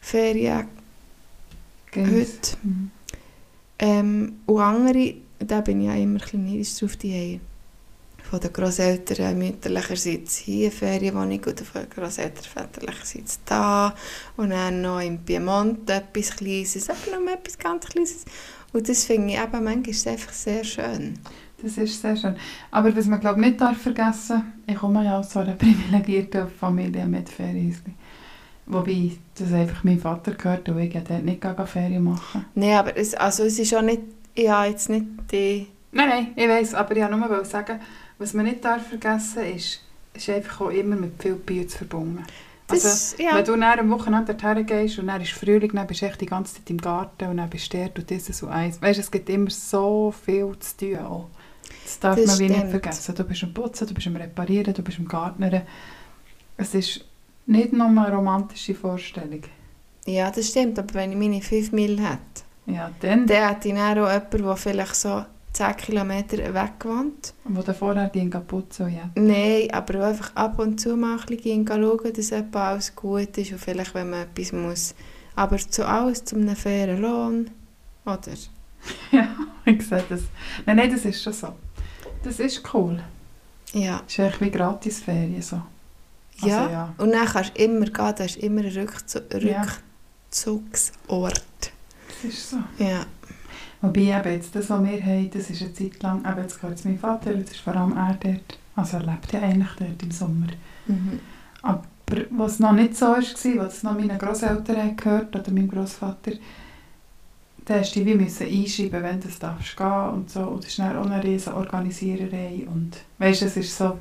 [0.00, 0.66] Ferien
[1.94, 2.56] heute.
[2.62, 2.90] Mhm.
[3.78, 7.40] Ähm, und andere, da bin ich ja immer ein bisschen neidisch drauf, die haben
[8.30, 13.94] von den Grosseltern mütterlicherseits hier eine Ferienwohnung und von den Grosseltern väterlicherseits da
[14.36, 18.24] und dann noch im Piemont etwas Kleines, aber noch etwas ganz Kleines.
[18.72, 21.18] Und das finde ich eben, manchmal ist es einfach sehr schön.
[21.62, 22.36] Das ist sehr schön.
[22.70, 27.06] Aber was man glaube nicht darf vergessen, ich komme ja aus so einer privilegierten Familie
[27.06, 27.94] mit Ferienhäuschen.
[28.66, 32.44] Wobei das einfach meinem Vater gehört und ich ja dort nicht gehen Ferien machen.
[32.54, 34.02] Nein, aber es, also es ist auch nicht,
[34.34, 35.66] ich habe jetzt nicht die...
[35.90, 37.80] Nein, nein, ich weiß, aber ich wollte nur sagen,
[38.18, 39.80] was man nicht darf vergessen ist,
[40.14, 42.24] ist einfach auch immer mit viel Bier verbunden.
[42.72, 43.34] Also, Das, ja.
[43.36, 46.20] Wenn du dann am Wochenende dorthin gehst und dann ist Frühling, dann bist du echt
[46.20, 48.80] die ganze Zeit im Garten und dann bist du dort und dieses und eins.
[48.80, 51.26] Weißt du, es gibt immer so viel zu tun auch.
[51.84, 52.70] Das darf Das man wie nicht stimmt.
[52.70, 53.14] vergessen.
[53.16, 55.62] Du bist am Putzen, du bist am Reparieren, du bist am Gartnern.
[56.56, 57.04] Es ist
[57.46, 59.42] nicht nur eine romantische Vorstellung.
[60.06, 62.18] ja, das stimmt, aber wenn ich meine 5 Mil hätte,
[62.66, 67.34] Ja, dann, dann hätte ich dann auch jemanden, der vielleicht so 10 Kilometer weg wohnt.
[67.44, 69.10] wo du vorher die putzen und ja.
[69.16, 73.52] Nein, aber einfach ab und zu mal ein bisschen schauen, dass etwa alles gut ist
[73.52, 74.94] und vielleicht, wenn man etwas muss.
[75.34, 77.50] Aber zu alles zu einem fairen Lohn,
[78.04, 78.32] oder?
[79.12, 79.28] ja,
[79.64, 80.22] ich sehe das.
[80.66, 81.48] Nein, nein, das ist schon so.
[82.22, 83.02] Das ist cool.
[83.72, 84.00] Ja.
[84.04, 85.60] Das ist eigentlich wie Gratisferien so.
[86.42, 86.70] Also, ja.
[86.70, 86.94] ja.
[86.98, 89.66] Und dann kannst du immer gehen, da ist immer ein Rückzu Ja.
[90.30, 91.42] Rückzugsort.
[92.22, 92.56] Das ist so.
[92.78, 93.04] Ja.
[93.82, 96.78] Wobei eben jetzt das, was wir haben, das ist eine Zeit lang, eben jetzt gehört
[96.78, 98.58] es meinem Vater, das ist vor allem er dort.
[98.76, 100.48] Also er lebt ja eigentlich dort im Sommer.
[100.86, 101.20] Mhm.
[101.62, 101.82] Aber
[102.30, 106.32] was noch nicht so war, was es noch meinen Großeltern gehört oder meinem Großvater,
[107.64, 110.40] da hast du dich wie einschreiben, wenn du das darfst gehen und so.
[110.40, 112.66] Und das ist dann auch eine riesen Organisiererei.
[112.66, 113.98] Und weißt es ist so,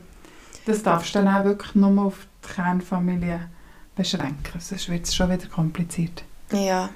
[0.65, 3.41] das darfst du dann auch wirklich nur auf die Kernfamilie
[3.95, 4.59] beschränken.
[4.59, 6.23] Sonst wird es schon wieder kompliziert.
[6.51, 6.89] Ja.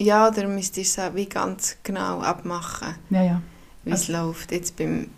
[0.00, 3.42] Ja, oder müsstest du es auch wie ganz genau abmachen, Ja, ja.
[3.84, 4.50] wie es läuft.
[4.50, 5.10] Jetzt beim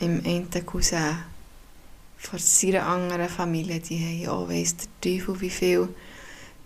[0.00, 1.18] meinem einen Cousin
[2.16, 5.88] von seiner anderen Familie, die haben ja auch weiss der Teufel wie viel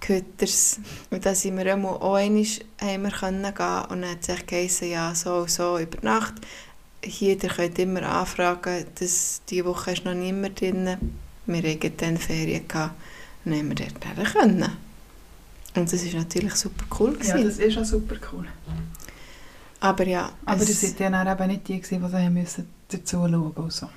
[0.01, 0.79] Güters.
[1.11, 2.45] Und da sind wir einmal auch einmal
[2.81, 5.99] haben wir können gehen und dann hat es echt geheißen, ja, so und so über
[6.03, 6.35] Nacht.
[7.03, 10.97] Hier, ihr könnt immer anfragen, dass diese Woche ist noch niemand drin.
[11.47, 12.95] Wir hatten dann Ferien gehabt
[13.45, 14.86] und dann haben wir dort können.
[15.77, 17.19] Und das war natürlich super cool.
[17.23, 17.49] Ja, gewesen.
[17.49, 18.47] das ist auch super cool.
[19.81, 22.69] Aber ja, Aber es- das sind ja dann eben nicht die, gewesen, die sie müssen
[22.89, 23.71] dazu schauen mussten.
[23.71, 23.89] So.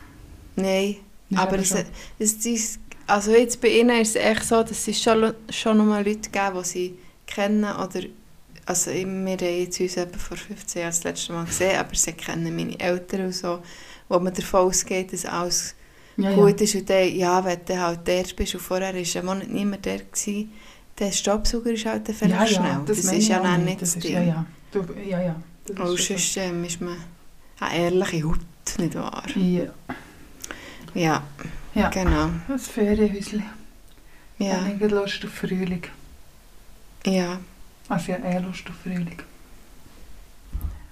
[0.62, 0.98] Nein,
[1.30, 1.76] ist aber eben es,
[2.20, 5.86] es, es, also jetzt bei ihnen ist es echt so, dass es schon, schon noch
[5.86, 8.02] mal Leute geben, die sie kennen oder
[8.66, 12.12] also wir haben jetzt uns etwa vor 15 Jahren das letzte Mal gesehen, aber sie
[12.14, 13.64] kennen meine Eltern und so,
[14.10, 15.74] wo man davon ausgeht, dass alles
[16.18, 19.26] ja, gut ist und dann, ja, wenn du halt dort bist und vorher war ein
[19.26, 20.52] Monat niemand dort, gewesen,
[21.00, 22.80] der Staubsauger ist halt dann ja, vielleicht ja, schnell.
[22.86, 24.14] Das, meine ist ja auch dann nicht Das das ist, Ding.
[24.14, 24.46] ja, ja.
[24.72, 25.36] Du, ja, ja.
[25.66, 26.98] Das ist Und schon sonst ähm, ist man
[27.60, 28.40] eine ehrliche Haut,
[28.78, 29.24] nicht wahr?
[29.36, 29.64] Ja,
[30.94, 31.24] Ja,
[31.76, 31.90] Ja.
[31.90, 32.30] genau.
[32.48, 33.44] das Ferienhäuschen.
[34.38, 34.66] Ja.
[34.68, 35.84] Ich habe Lust auf Frühling.
[37.06, 37.40] ja.
[37.90, 39.18] Also ja, eher Lust auf Frühling.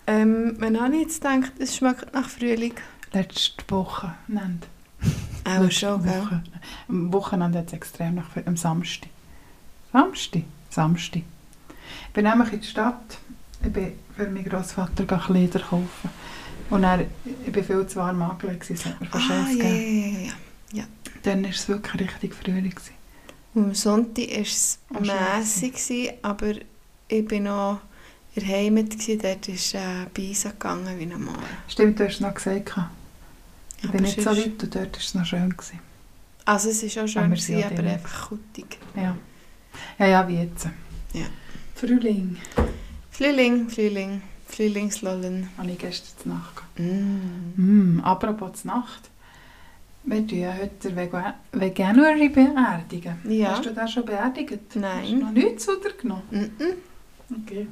[0.08, 2.74] Ähm, wenn habe ich jetzt gedacht, es schmeckt nach Frühling?
[3.14, 4.16] Letzte Woche.
[4.28, 4.68] Nennt.
[5.46, 6.22] Auch schon, gell?
[6.22, 6.44] Woche.
[6.90, 8.48] Am Wochenende hat es extrem nach Frühling.
[8.48, 9.10] Am Samstag.
[9.94, 10.44] Samstag?
[10.70, 11.24] Samstag.
[12.08, 13.18] Ich bin nämlich in der Stadt.
[13.64, 16.10] Ich bin für meinen Grossvater Kleider kaufen.
[16.70, 17.06] Und er,
[17.46, 20.34] ich bin viel zu warm angelegt, es hat mir fast Ah, ja, ja, ja,
[20.74, 20.84] ja.
[21.24, 22.74] Dann war es wirklich richtig Frühling.
[23.56, 26.54] am Sonntag war es mässig, aber
[27.08, 27.82] ich war noch
[28.36, 31.36] in der Heimat, dort ist äh, Beisa gegangen wie normal.
[31.70, 32.74] Stimmt, du hast es noch gesagt.
[33.80, 35.50] Ich Aber bin nicht so weit und dort war es noch schön.
[35.50, 35.80] Gewesen.
[36.46, 38.78] Also es war auch schön, Aber gewesen, aber einfach kutig.
[38.96, 39.16] Ja.
[40.00, 40.68] Ja, ja, wie jetzt.
[41.14, 41.26] Ja.
[41.76, 42.38] Frühling.
[43.12, 45.50] Frühling, Frühling, Frühlingslollen.
[45.58, 46.64] Habe ich gestern Nacht.
[46.78, 47.98] Mm.
[47.98, 49.10] Mm, apropos Nacht.
[50.04, 53.18] Wir tun ja heute den Vega- Veganuary beerdigen.
[53.28, 53.52] Ja.
[53.52, 54.76] Hast du das schon beerdigt?
[54.76, 55.02] Nein.
[55.02, 56.24] Hast du noch nichts dir genommen?
[56.32, 57.44] Mm -mm.
[57.44, 57.68] Okay.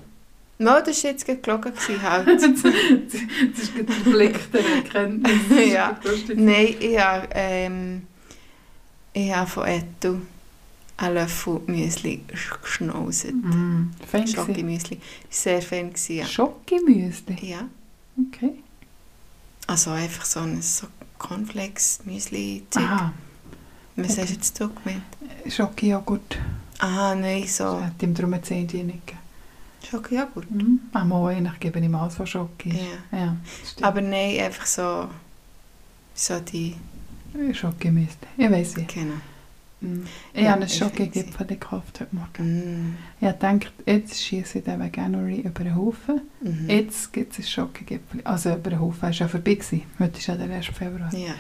[0.58, 2.28] No, das war jetzt gelogen, halt.
[2.28, 5.42] das ist der Blick der Erkenntnis.
[5.74, 6.00] Ja.
[6.36, 8.08] Nein, ich habe, ähm,
[9.14, 10.22] ich habe von Etto
[10.98, 12.22] einen Löffel Müsli
[12.62, 13.26] geschnauzt.
[13.32, 13.92] Mm.
[14.08, 14.28] Fein.
[14.28, 14.98] Schoki-Müsli.
[15.30, 16.26] Sehr fein gewesen, ja.
[16.26, 17.38] Schokimüsli?
[17.42, 17.68] ja.
[18.18, 18.54] Okay.
[19.68, 22.84] Also einfach so ein so Cornflakes-Müsli-Zeug.
[22.84, 23.14] Aha,
[23.96, 24.22] Was okay.
[24.22, 25.04] hast du jetzt gemeint?
[25.50, 26.38] Schokijoghurt.
[26.80, 29.20] Ah, nein, Das so hat ihm darum jetzt die nicht gegeben.
[29.90, 30.50] Schokojoghurt.
[30.52, 30.80] Mhm.
[30.94, 32.80] Einmal, eigentlich gebe ich ihm alles, was Schoki ist.
[33.12, 33.18] Ja.
[33.18, 33.38] Ja.
[33.82, 35.10] Aber nein, einfach so,
[36.14, 36.76] so die,
[37.54, 38.28] Schokimüsli.
[38.38, 38.84] Ich weiss wie.
[38.86, 39.16] genau.
[39.86, 40.06] Mhm.
[40.34, 42.60] Ich Ja, habe einen ich Schokigipfel gekauft heute Morgen.
[42.90, 42.98] Mm.
[43.20, 46.22] Ich gedacht, jetzt schieße ich den Veganery über den Haufen.
[46.42, 46.70] Mhm.
[46.70, 48.22] Jetzt gibt es ein Schokigipfel.
[48.24, 49.02] Also über den Haufen.
[49.02, 49.56] War ja vorbei.
[49.56, 49.84] Gewesen.
[50.00, 50.66] Heute ist ja der 1.
[50.68, 51.14] Februar.
[51.14, 51.34] Ja.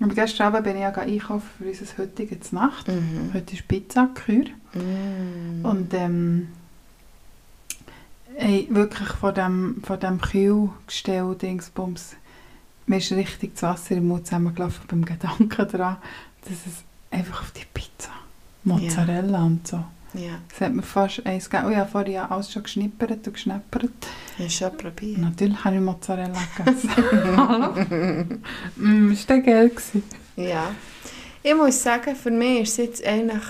[0.00, 2.88] Aber gestern Abend bin ich ja einkaufen für unser heutiges Nacht.
[2.88, 3.30] Mhm.
[3.34, 4.44] Heute ist Pizzakür.
[4.74, 5.64] Mm.
[5.64, 6.48] Und ähm,
[8.36, 12.16] ey, wirklich von dem, von dem Kühlgestell Dingsbums,
[12.86, 15.98] mir ist richtig das Wasser im Mund zusammengelaufen beim Gedanken daran,
[16.42, 18.10] dass es einfach auf die Pizza,
[18.64, 19.82] Mozzarella und so.
[20.14, 21.68] Ja, Das hat mir fast eins gegeben.
[21.68, 23.90] Oh, ich habe vorhin ja alles schon geschnippert und geschneppert.
[24.38, 25.18] hast du schon probiert?
[25.18, 28.42] Natürlich habe ich Mozzarella gegessen.
[28.76, 30.02] mm, ist der geil gewesen.
[30.36, 30.70] Ja.
[31.42, 33.42] Ich muss sagen, für mich ist es jetzt eigentlich,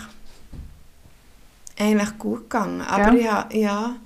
[1.78, 2.82] eigentlich gut gegangen.
[2.82, 3.96] Aber ja, ja,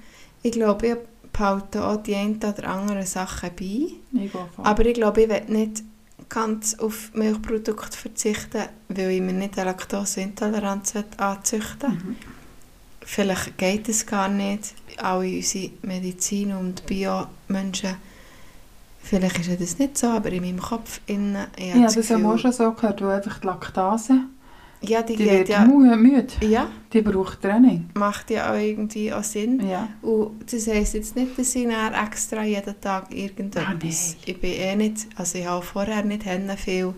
[0.42, 0.96] ich glaube, ich
[1.32, 3.88] behalte auch die eine oder andere Sache bei.
[4.12, 4.30] Ich.
[4.58, 5.82] Aber ich glaube, ich werde nicht
[6.28, 11.90] ganz auf Milchprodukte verzichten, weil ich mir nicht eine Laktoseintoleranz anzüchten.
[11.90, 12.16] Mhm.
[13.04, 14.74] Vielleicht geht es gar nicht.
[14.96, 17.96] Alle unsere Medizin- und Bio-Menschen,
[19.02, 22.34] vielleicht ist das nicht so, aber in meinem Kopf innen, ich Ja, das haben wir
[22.34, 24.20] auch schon so gehört, wo einfach die Laktase,
[24.88, 27.88] ja, die, die wird ja, müde, ja, Die braucht Training.
[27.94, 29.66] macht ja auch irgendwie auch Sinn.
[29.68, 29.88] Ja.
[30.02, 34.16] Und das heisst jetzt nicht, dass ich dann extra jeden Tag irgendetwas...
[34.16, 34.22] Nein.
[34.26, 35.06] ich bin eh nicht...
[35.16, 36.24] Also ich habe vorher nicht
[36.58, 36.94] viel...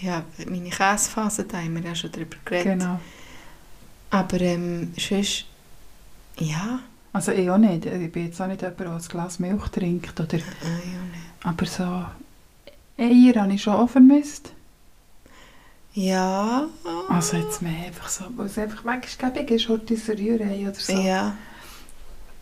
[0.00, 2.80] Ja, meine Käsephase, da haben wir ja schon drüber geredet.
[2.80, 2.98] Genau.
[4.10, 5.46] Aber ähm, sonst...
[6.38, 6.80] Ja.
[7.12, 7.84] Also ich auch nicht.
[7.86, 10.18] Ich bin jetzt auch nicht jemand, der ein Glas Milch trinkt.
[10.18, 10.44] Oder, Äh, ja,
[11.12, 11.44] nicht.
[11.44, 12.04] aber so
[12.98, 14.52] Eier habe ich schon auch vermisst.
[15.94, 16.68] Ja.
[17.08, 20.92] Also jetzt mehr einfach so, weil es einfach weggebig ist, heute Rührei oder so.
[20.92, 21.36] Ja.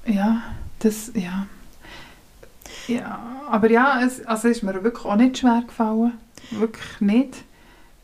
[0.07, 0.43] Ja,
[0.79, 1.47] das, ja.
[2.87, 6.13] Ja, aber ja, es also ist mir wirklich auch nicht schwer gefallen.
[6.51, 7.45] Wirklich nicht.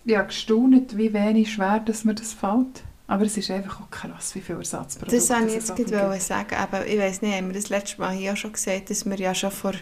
[0.04, 2.82] Ich habe gestaunt, wie wenig schwer dass mir das fällt.
[3.09, 6.11] Aber es ist einfach auch krass, wie viele Ersatzprodukte Das wollte ich es jetzt gerade
[6.11, 6.22] gibt.
[6.22, 6.56] sagen.
[6.56, 9.16] Aber ich weiß nicht, haben wir das letzte Mal hier auch schon gesagt, dass wir
[9.16, 9.74] ja schon vor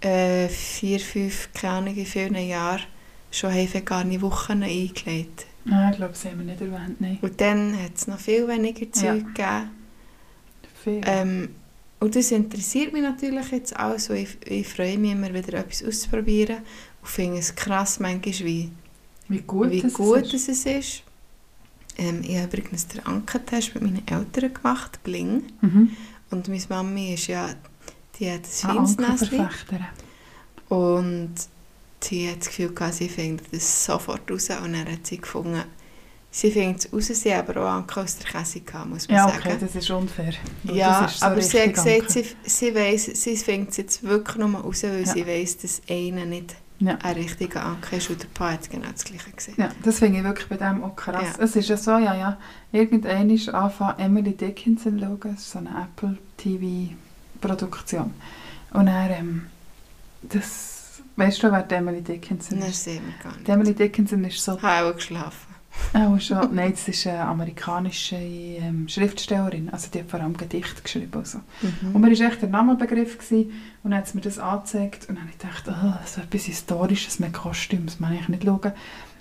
[0.00, 2.82] äh, vier, fünf, keine Ahnung vielen Jahren
[3.38, 5.46] schon haben vegane Wochen eingelegt.
[5.70, 7.18] Ah, ich glaube, das haben wir nicht erwähnt, nein.
[7.20, 9.70] Und dann hat es noch viel weniger Zeug gegeben.
[10.84, 11.00] Viel.
[11.04, 11.48] Ähm,
[11.98, 14.12] und das interessiert mich natürlich jetzt auch so.
[14.12, 16.58] Ich, ich freue mich immer wieder etwas auszuprobieren
[17.02, 18.70] und finde es krass manchmal, wie,
[19.28, 20.48] wie gut, wie gut ist.
[20.48, 21.02] es ist.
[21.98, 25.44] Ähm, ich habe übrigens den Ankentest mit meinen Eltern gemacht, Bling.
[25.62, 25.96] Mhm.
[26.30, 27.48] Und meine Mami ist ja,
[28.18, 29.40] die hat ein Ah, feines Näschen.
[29.40, 29.86] Ankerverfechterin.
[30.68, 31.34] Und
[32.02, 34.48] sie hat das Gefühl, gehabt, sie findet das sofort raus.
[34.50, 35.62] Und dann hat sie gefunden,
[36.30, 39.16] sie findet es raus, sie hat aber auch Anke aus der Käse gehabt, muss man
[39.16, 39.38] Ja, sagen.
[39.38, 40.32] okay, das ist unfair.
[40.64, 44.36] Ja, ist so aber sie hat gesagt, sie, sie, weiss, sie findet es jetzt wirklich
[44.36, 45.12] nur raus, weil Ja.
[45.12, 46.98] sie weiss, dass einer nicht Ja.
[47.02, 48.10] ein richtiger Anker ist.
[48.10, 49.54] Und der Pa hat genau das Gleiche gesehen.
[49.56, 51.36] Ja, das finde ich wirklich bei dem auch krass.
[51.38, 51.42] Ja.
[51.44, 52.38] Es ist ja so, ja, ja,
[52.70, 58.12] irgendwann ist anfangen Emily Dickinson zu schauen, so eine Apple TV-Produktion.
[58.72, 59.46] Und dann, ähm,
[60.22, 60.75] das,
[61.16, 62.84] weißt du, wer Emily Dickinson Das ist?
[62.84, 63.46] sehen wir gar nicht.
[63.46, 65.54] Die Emily Dickinson ist so, Ich habe auch geschlafen.
[65.94, 70.82] auch schon, nein, das ist eine amerikanische ähm, Schriftstellerin, also die hat vor allem Gedichte
[70.82, 71.38] geschrieben und so.
[71.62, 72.00] Und Mhm.
[72.00, 73.52] mir war echt der Namenbegriff gewesen,
[73.82, 76.44] und dann hat sie mir das angezeigt und dann habe ich gedacht, oh, so etwas
[76.44, 78.72] Historisches mit Kostümen, das man ich nicht schauen.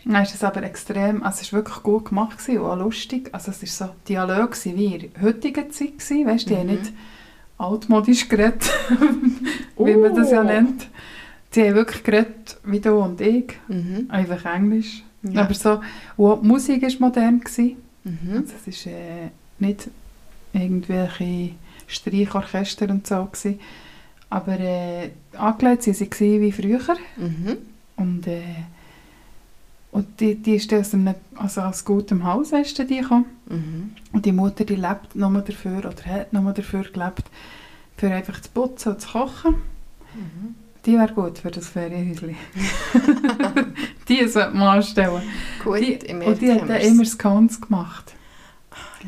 [0.08, 3.30] Dann ist es aber extrem, also es war wirklich gut gemacht gewesen, und auch lustig.
[3.34, 6.68] Also es war so Dialog gewesen, wie in der heutigen Zeit gewesen, weißt, die haben
[6.68, 6.74] Mhm.
[6.74, 6.94] nicht
[7.58, 8.72] altmodisch geredet,
[9.78, 10.44] wie man das ja Oh.
[10.44, 10.88] nennt.
[11.56, 14.06] Die haben wirklich geredet wie du und ich, Mhm.
[14.10, 15.04] einfach Englisch.
[15.24, 15.41] Ja.
[15.44, 15.82] Aber so,
[16.18, 17.39] und die Musik war modern.
[17.39, 17.78] Gewesen.
[18.04, 18.38] Mhm.
[18.38, 19.89] Also es ist äh, nicht
[20.54, 21.52] irgendwelche
[21.88, 23.60] Streichorchester und so gewesen.
[24.30, 26.80] Aber äh, angelegt sie sie wie früher
[27.18, 27.58] Mhm.
[27.98, 28.41] und äh,
[29.91, 33.26] und die, die ist aus, einem, also aus gutem Haus die gekommen.
[33.48, 33.91] Mhm.
[34.12, 37.24] und die Mutter die lebt nur dafür oder hat nur dafür gelebt
[37.96, 39.56] für einfach zu putzen und zu kochen
[40.15, 40.56] Mhm.
[40.86, 42.36] Die wäre gut für das Ferienhäuschen
[44.08, 45.21] die sollte man anstellen
[45.63, 48.13] Gut, die, im und die hat dann immer Scones gemacht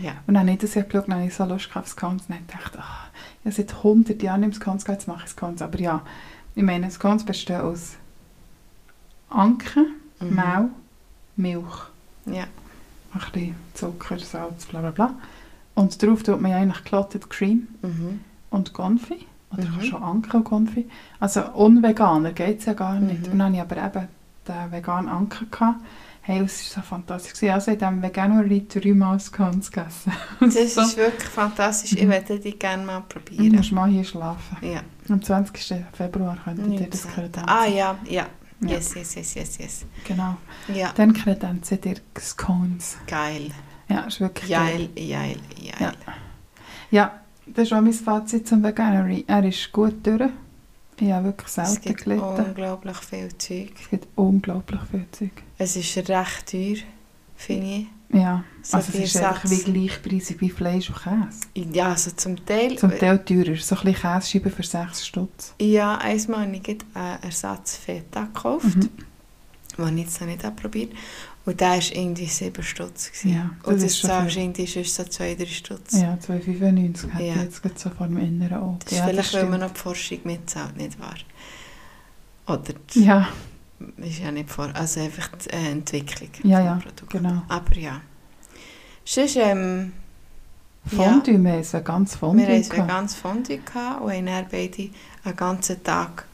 [0.02, 0.12] Ja.
[0.28, 2.24] Und dann habe ich das ja geschaut, dann habe ich so Lust auf Scones.
[2.24, 3.08] Und dann dachte ich, ach,
[3.42, 5.62] ich habe seit 100 Jahren nicht Scones gehabt, jetzt mache ich Scones.
[5.62, 6.02] Aber ja,
[6.56, 7.96] ich meine, Scones bestehen aus
[9.30, 10.36] Anken, Mhm.
[10.36, 10.70] Mehl,
[11.36, 11.78] Milch.
[12.26, 12.44] Ja.
[13.14, 15.14] ein bisschen Zucker, Salz, bla bla bla.
[15.76, 18.20] Und darauf tut man eigentlich Clotted Cream Mhm.
[18.50, 19.26] und Konfi.
[19.52, 19.82] Oder Mhm.
[19.82, 20.88] schon Anke und Konfi.
[21.20, 23.28] Also unveganer geht es ja gar nicht.
[23.28, 23.32] Mhm.
[23.34, 24.08] Und dann hatte ich aber eben
[24.48, 25.46] den veganen Anke.
[25.46, 25.80] Gehabt.
[26.22, 27.50] Hey, es war so fantastisch.
[27.50, 30.12] Also in diesem Veganuary dreimal ganz gegessen.
[30.42, 30.82] Das So.
[30.82, 31.94] ist wirklich fantastisch.
[31.94, 32.10] Ich Mhm.
[32.12, 33.56] würde die gerne mal Du probieren.
[33.56, 34.58] musst mal hier schlafen.
[34.62, 34.82] Ja.
[35.10, 35.86] Am 20.
[35.94, 37.12] Februar könnt ihr das 19.
[37.14, 37.44] kredenzen.
[37.50, 38.26] Ah ja, ja.
[38.60, 38.70] Ja.
[38.72, 39.86] Yes, yes, yes, yes, yes.
[40.06, 40.36] Genau.
[40.74, 42.98] Ja, Dann kredenzen dir Scones.
[43.08, 43.52] geil.
[43.88, 45.38] Ja, ist wirklich Geil, geil, geil.
[45.80, 45.92] Ja.
[46.92, 47.12] Ja,
[47.54, 49.24] das ist auch mein Fazit zum Veganuary.
[49.28, 50.30] Er ist gut durch.
[51.00, 52.24] Ich habe wirklich Es selten gibt gelitten.
[52.24, 53.72] unglaublich viel Zeug.
[53.82, 55.32] Es gibt unglaublich viel Zeug.
[55.58, 56.76] Es ist recht teuer,
[57.36, 57.86] finde ich.
[58.10, 61.74] Ja, So also es ist einfach wie gleichpreisig wie Fleisch und Käse.
[61.76, 62.78] Ja, also zum Teil...
[62.78, 63.58] Zum Teil teurer.
[63.58, 65.54] So ein bisschen Käsescheiben für 6 Stutz.
[65.62, 68.90] Ja, einmal habe ich einen Ersatz Feta gekauft, Mhm.
[69.86, 70.92] Den ich jetzt noch nicht probiert
[71.46, 73.12] Und der war irgendwie 7 Stutz.
[73.24, 74.44] Ja, das Und das schon zahlst viel.
[74.44, 75.94] irgendwie sonst so 2-3 Stutz.
[75.94, 77.36] Ja, 2,95 hätte Ja.
[77.36, 78.80] ich jetzt gerade so vor dem inneren Auge.
[78.84, 81.16] Das ist ja, vielleicht, weil man noch die Forschung mitzahlt, nicht wahr?
[82.48, 83.28] Oder Ja,
[83.98, 87.10] ist ja nicht vor, also einfach die äh, Entwicklung Ja, ja, Produkt.
[87.12, 87.44] genau.
[87.48, 88.02] Aber ja.
[89.06, 89.94] Sonst, ähm,
[90.86, 92.88] Fondue, wir haben ein ganz wir Fondue haben ein gehabt.
[92.90, 94.90] ganz Fondue gehabt und haben dann beide
[95.24, 96.26] einen ganzen Tag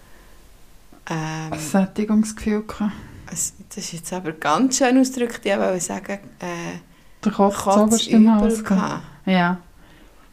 [1.09, 2.93] ähm, Ein Sättigungsgefühl gehabt.
[3.33, 6.79] Es- das ist jetzt aber ganz schön ausgedrückt, ich wollte sagen, äh,
[7.23, 8.63] Der Kopf zoberst im Hals.
[9.25, 9.57] Ja.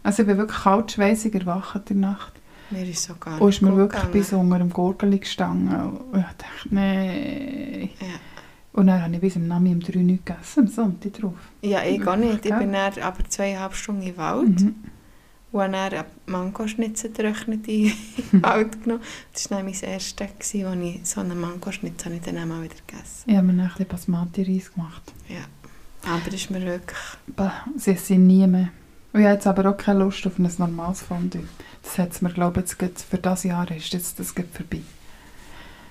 [0.02, 2.32] Also ich bin wirklich kaltschweissig erwacht in der Nacht.
[2.70, 4.12] Mir ist so gar Und nicht ist mir wirklich gegangen.
[4.12, 5.74] bis unter dem Gurgel gestanden.
[5.74, 7.90] Und ich dachte, nein.
[8.00, 8.06] Ja.
[8.72, 11.34] Und dann habe ich bis am Nami um 3 Uhr gegessen, am Sonntag drauf.
[11.62, 12.44] Ja, ich gar nicht.
[12.46, 14.74] Ich bin dann aber zweieinhalb Stunden im Wald Mhm.
[15.52, 17.92] Und habe dann eine Mangoschnitzel getrocknet in
[18.42, 19.02] Wald genommen.
[19.32, 22.74] Das war dann mein erstes, wo ich so einen Mangoschnitzel habe ich dann auch wieder
[22.86, 23.24] gegessen.
[23.26, 25.12] Ich habe mir dann ein bisschen Basmati-Reis gemacht.
[25.28, 26.10] Ja.
[26.10, 26.98] Aber das ist mir wirklich...
[27.36, 28.68] Bah, Sie sind nie mehr.
[29.12, 31.42] Und ich habe jetzt aber auch keine Lust auf ein normales Fondue.
[31.82, 34.80] Das hat mir, glaube ich, jetzt für dieses Jahr ist jetzt das vorbei.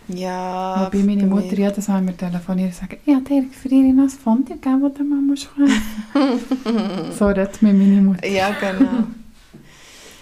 [0.08, 3.68] Ja, Wobei meine Mutter mir- jedes Mal mir telefoniert und sagt, ich habe dir für
[3.68, 5.50] ihre noch ein Fondue gegeben, das du mal musst
[7.20, 8.26] so redet mir meine Mutter.
[8.28, 9.04] Ja, genau.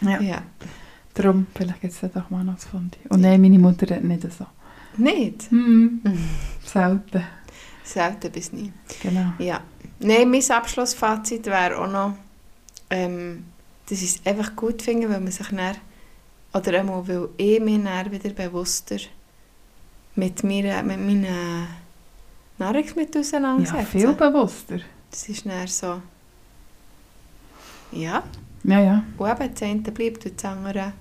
[0.02, 0.22] Ja.
[0.22, 0.42] ja.
[1.14, 3.00] Darum, vielleicht gibt es dann doch mal noch ein Fondue.
[3.10, 4.46] Und nein, meine Mutter redet nicht so.
[4.98, 5.50] Nicht?
[5.50, 6.02] Hm,
[6.64, 7.24] selten.
[7.84, 8.72] Selten bis nie.
[9.02, 9.34] Genau.
[9.40, 9.62] Ja.
[10.00, 12.14] Nein, mein Abschlussfazit wäre auch noch,
[12.90, 13.46] ähm,
[13.90, 15.76] dass ich es einfach gut finde, weil man sich dann,
[16.54, 18.98] oder einmal, weil ich mich dann wieder bewusster
[20.16, 21.68] mit, mir, mit meinen
[22.58, 23.78] Nahrungsmitteln auseinandersetze.
[23.78, 24.80] Ja, viel bewusster.
[25.10, 26.02] Das ist dann so,
[27.92, 28.24] ja,
[28.68, 29.04] Ja, ja.
[29.18, 30.94] und eben das eine bleibt und das andere,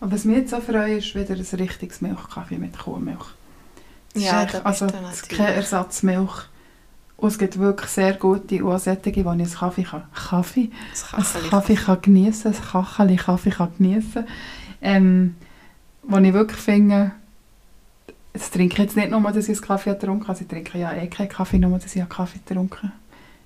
[0.00, 3.24] Und was mich jetzt so freut, ist wieder ein richtiges Milchkaffee mit Kuhmilch.
[4.12, 6.48] Das Ja, ist da echt, also, ist keine Ersatzmilch.
[7.16, 10.02] Und es gibt wirklich sehr gute und auch solche, die ich einen Kaffee kann.
[10.12, 10.70] Kaffee?
[10.90, 11.50] das Ein.
[11.50, 14.26] Kaffee kann geniessen, ein Kacheli Kaffee kann geniessen.
[14.80, 15.36] Ähm,
[16.02, 17.12] wo ich wirklich finde,
[18.32, 20.30] das trinke ich jetzt nicht nur, dass ich einen Kaffee getrunken habe.
[20.32, 22.92] Also ich trinke ja eh keinen Kaffee, nur dass ich einen Kaffee getrunken habe.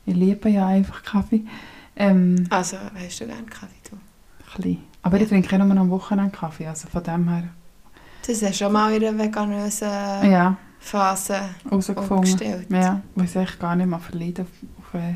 [0.06, 1.42] Ich liebe ja einfach Kaffee.
[1.96, 3.66] Ähm, Also, hast du gerne Kaffee?
[3.90, 3.96] Du?
[3.96, 4.78] ein bisschen.
[5.02, 7.44] Aber ich trinke ja nur am Wochenende Kaffee, also von dem her,
[8.26, 12.66] Das hast du schon mal in einer veganösen ja, Phase herausgefunden.
[12.70, 14.46] Ja, weil ich echt gar nicht mehr verleiden
[14.78, 15.14] auf, äh,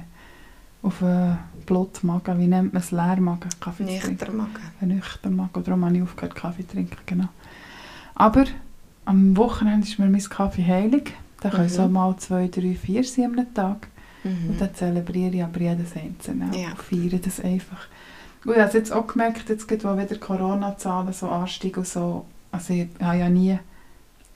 [0.83, 4.11] auf einen Blutmagen, wie nennt man es, Leermagen, Kaffee zu trinken.
[4.11, 4.51] Nüchtern machen.
[4.81, 7.29] Ein nüchtern Magen, darum habe ich aufgehört Kaffee zu trinken, genau.
[8.15, 8.45] Aber
[9.07, 11.13] am Wochenende ist mir mein Kaffee heilig.
[11.41, 11.69] Da können Mhm.
[11.71, 13.89] so mal zwei, drei, vier sein am Tag.
[14.25, 14.51] Mhm.
[14.51, 16.71] Und dann zelebriere ich aber jedes Einzelne Ja.
[16.71, 17.87] und feiere das einfach.
[18.45, 22.25] Und ich habe jetzt auch gemerkt, jetzt geht, wo wieder Corona-Zahlen so ansteigen und so,
[22.53, 23.59] also ich habe ja nie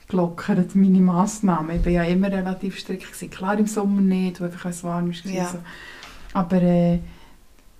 [0.07, 1.77] gelockert meine Massnahmen.
[1.79, 3.05] Ich war ja immer relativ strikt.
[3.07, 3.29] Gewesen.
[3.29, 5.31] Klar im Sommer nicht, weil einfach es warm war.
[5.31, 5.47] Ja.
[5.47, 5.57] So.
[6.33, 6.99] Aber äh,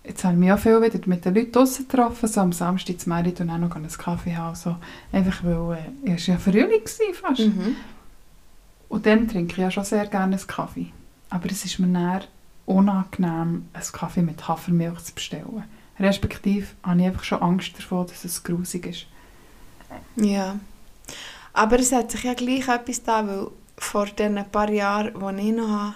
[0.04, 3.10] jetzt haben wir ja viel wieder mit den Leuten draussen getroffen, so am Samstag zu
[3.10, 4.56] Merit und auch noch einen Kaffee haben.
[4.56, 4.76] So.
[5.12, 7.40] Einfach weil äh, es war ja Frühling gewesen, fast.
[7.42, 7.76] Mhm.
[8.90, 10.88] Und dann trinke ich ja schon sehr gerne einen Kaffee.
[11.36, 12.22] Aber es ist mir dann
[12.66, 15.64] unangenehm, einen Kaffee mit Hafermilch zu bestellen.
[16.00, 19.06] Respektive habe ich einfach schon Angst davor, dass es grusig ist.
[20.16, 20.58] Ja.
[21.54, 25.52] Aber es hat sich ja gleich etwas da, weil vor den paar Jahren, als ich
[25.52, 25.94] noch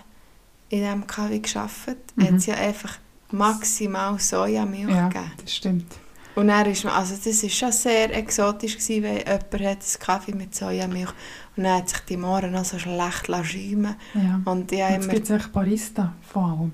[0.69, 2.25] in diesem Kaffee gearbeitet habe, Mhm.
[2.27, 2.97] hat es ja einfach
[3.31, 5.31] maximal Sojamilch Ja, gegeben.
[5.41, 5.91] das stimmt.
[6.35, 10.33] Und dann ist also das war schon sehr exotisch, gewesen, wenn jemand hat einen Kaffee
[10.35, 11.09] mit Sojamilch
[11.59, 14.41] und dann hat sich die Mohren noch so schlecht schäumen Ja.
[14.45, 16.71] Und ich Jetzt gibt es Barista vor allem.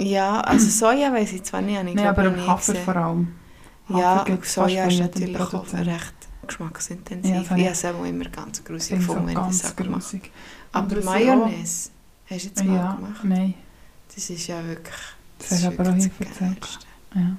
[0.00, 2.84] ja, also Soja weiß ich zwar nicht, ich glaube aber Hafer gesehen.
[2.84, 3.34] vor allem.
[3.88, 6.14] Ja, Soja ist natürlich auch recht
[6.46, 7.30] geschmacksintensiv.
[7.30, 9.76] Ja, das ich habe es auch immer ganz grusig es gefunden, auch wenn ich das
[9.76, 10.30] grusig.
[10.72, 11.90] Aber Mayonnaise,
[12.30, 13.24] Hast du jetzt mal Ja, gemacht?
[13.24, 13.54] nein.
[14.14, 14.96] Das ist ja wirklich...
[15.38, 16.78] Das hast du aber auch hier das erzählt.
[17.14, 17.36] Ja.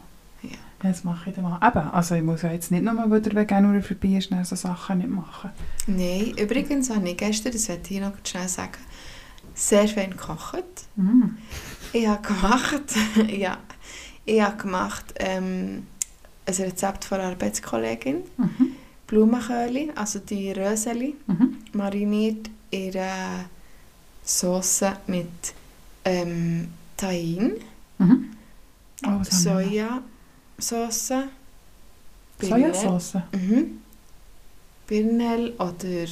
[0.83, 0.89] Ja.
[0.89, 1.59] Das mache ich dann mal.
[1.65, 4.55] Eben, also ich muss ja jetzt nicht nur, weil der Veganer vorbei ist, schnell so
[4.55, 5.49] Sachen nicht machen.
[5.87, 8.73] Nein, übrigens habe ich gestern, das möchte ich noch schnell sagen,
[9.55, 10.63] sehr fein gekocht.
[10.95, 11.35] Mm.
[11.93, 12.83] Ich habe gemacht,
[13.27, 13.57] ja,
[14.25, 15.85] ich habe gemacht ähm,
[16.45, 18.17] ein Rezept von einer Arbeitskollegin.
[18.37, 18.71] Mhm.
[19.07, 21.57] Blumenköhli, also die Röseli, Mhm.
[21.73, 23.45] mariniert in einer
[24.23, 25.27] Sauce mit
[26.05, 27.53] ähm, Tahin,
[27.99, 28.29] Mhm.
[29.05, 30.01] Oh, wir
[30.67, 31.23] Sojasauce, noch?
[32.39, 33.21] Birne- Sojasauce.
[33.33, 33.81] Mhm.
[34.87, 36.07] Birnel oder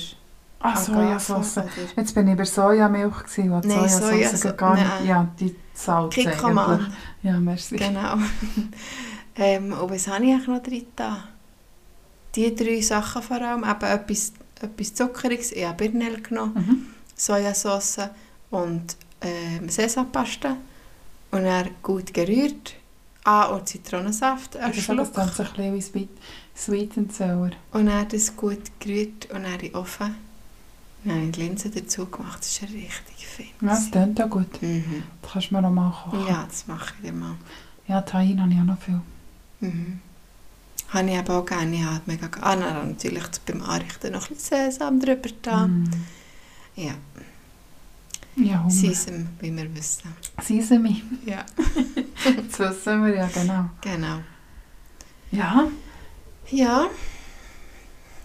[0.63, 1.57] Ah, Sojasauce.
[1.57, 4.87] oder Jetzt bin ich bei Sojamilch gewesen, Nein, Sojasauce Soja- gar nicht...
[4.87, 5.07] nein.
[5.07, 6.87] Ja, die Salz eigentlich.
[7.23, 7.75] Ja, merci.
[7.77, 8.15] Genau.
[9.35, 11.23] ähm, und was habe ich eigentlich noch drin da?
[12.35, 16.85] Die drei Sachen vor allem, eben etwas, etwas Zuckeriges, ich habe Birnel genommen, Mhm.
[17.15, 18.09] Sojasauce
[18.51, 20.55] und ähm, Sesampaste
[21.31, 22.75] und dann gut gerührt.
[23.23, 25.15] Ah, und Zitronensaft, einen Das ist alles Schluck.
[25.15, 26.09] dann so ein bisschen wie
[26.55, 27.51] Sweet, and Sour.
[27.71, 30.15] Und dann das gut gerührt und dann in den Ofen.
[31.03, 33.47] Ich die Linsen dazu gemacht, das ist ja richtig fein.
[33.61, 34.61] Ja, das klingt auch gut.
[34.61, 35.03] mhm.
[35.21, 36.27] Das kannst du mir noch mal kochen.
[36.27, 37.35] Ja, das mache ich dann mal.
[37.87, 39.01] Ja, Tahin habe ich auch noch viel.
[39.61, 39.99] Mhm.
[40.89, 41.75] Habe ich eben auch gerne.
[41.75, 45.65] Ich habe mega ge- Ah, natürlich beim Anrichten noch ein bisschen Sesam drüber da.
[45.67, 45.89] Mm.
[46.75, 46.91] Ja,
[48.35, 48.69] Ja, Hunger.
[48.69, 50.13] Sesam, wie wir wissen.
[50.41, 50.95] Sesame.
[51.25, 51.45] Ja,
[52.47, 53.65] Das wissen wir ja, genau.
[53.81, 54.19] genau.
[55.31, 55.67] Ja,
[56.49, 56.87] Ja,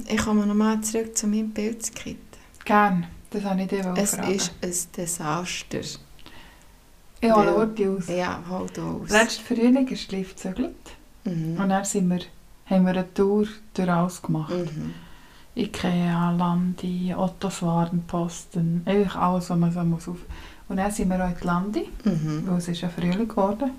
[0.07, 2.18] ich komme nochmal zurück zu meinem Pilzkit.
[2.64, 3.07] gern.
[3.30, 4.32] Das habe ich dir Es fragen.
[4.34, 5.80] ist ein Desaster.
[7.20, 8.09] Ich hole Worte aus.
[8.09, 9.11] Ja, hol du aus.
[9.11, 10.74] Letzten Frühling ist die Lift gezögert.
[11.24, 11.57] Mhm.
[11.61, 12.20] Und dann sind wir,
[12.66, 14.52] haben wir eine Tour durch alles gemacht.
[14.54, 14.94] Mhm.
[15.57, 20.18] Ikea, Landi, Ottos Warenposten, eigentlich alles, was man so muss auf.
[20.68, 22.42] Und dann sind wir auch in Landi, Mhm.
[22.46, 23.70] weil es ist ja Frühling geworden.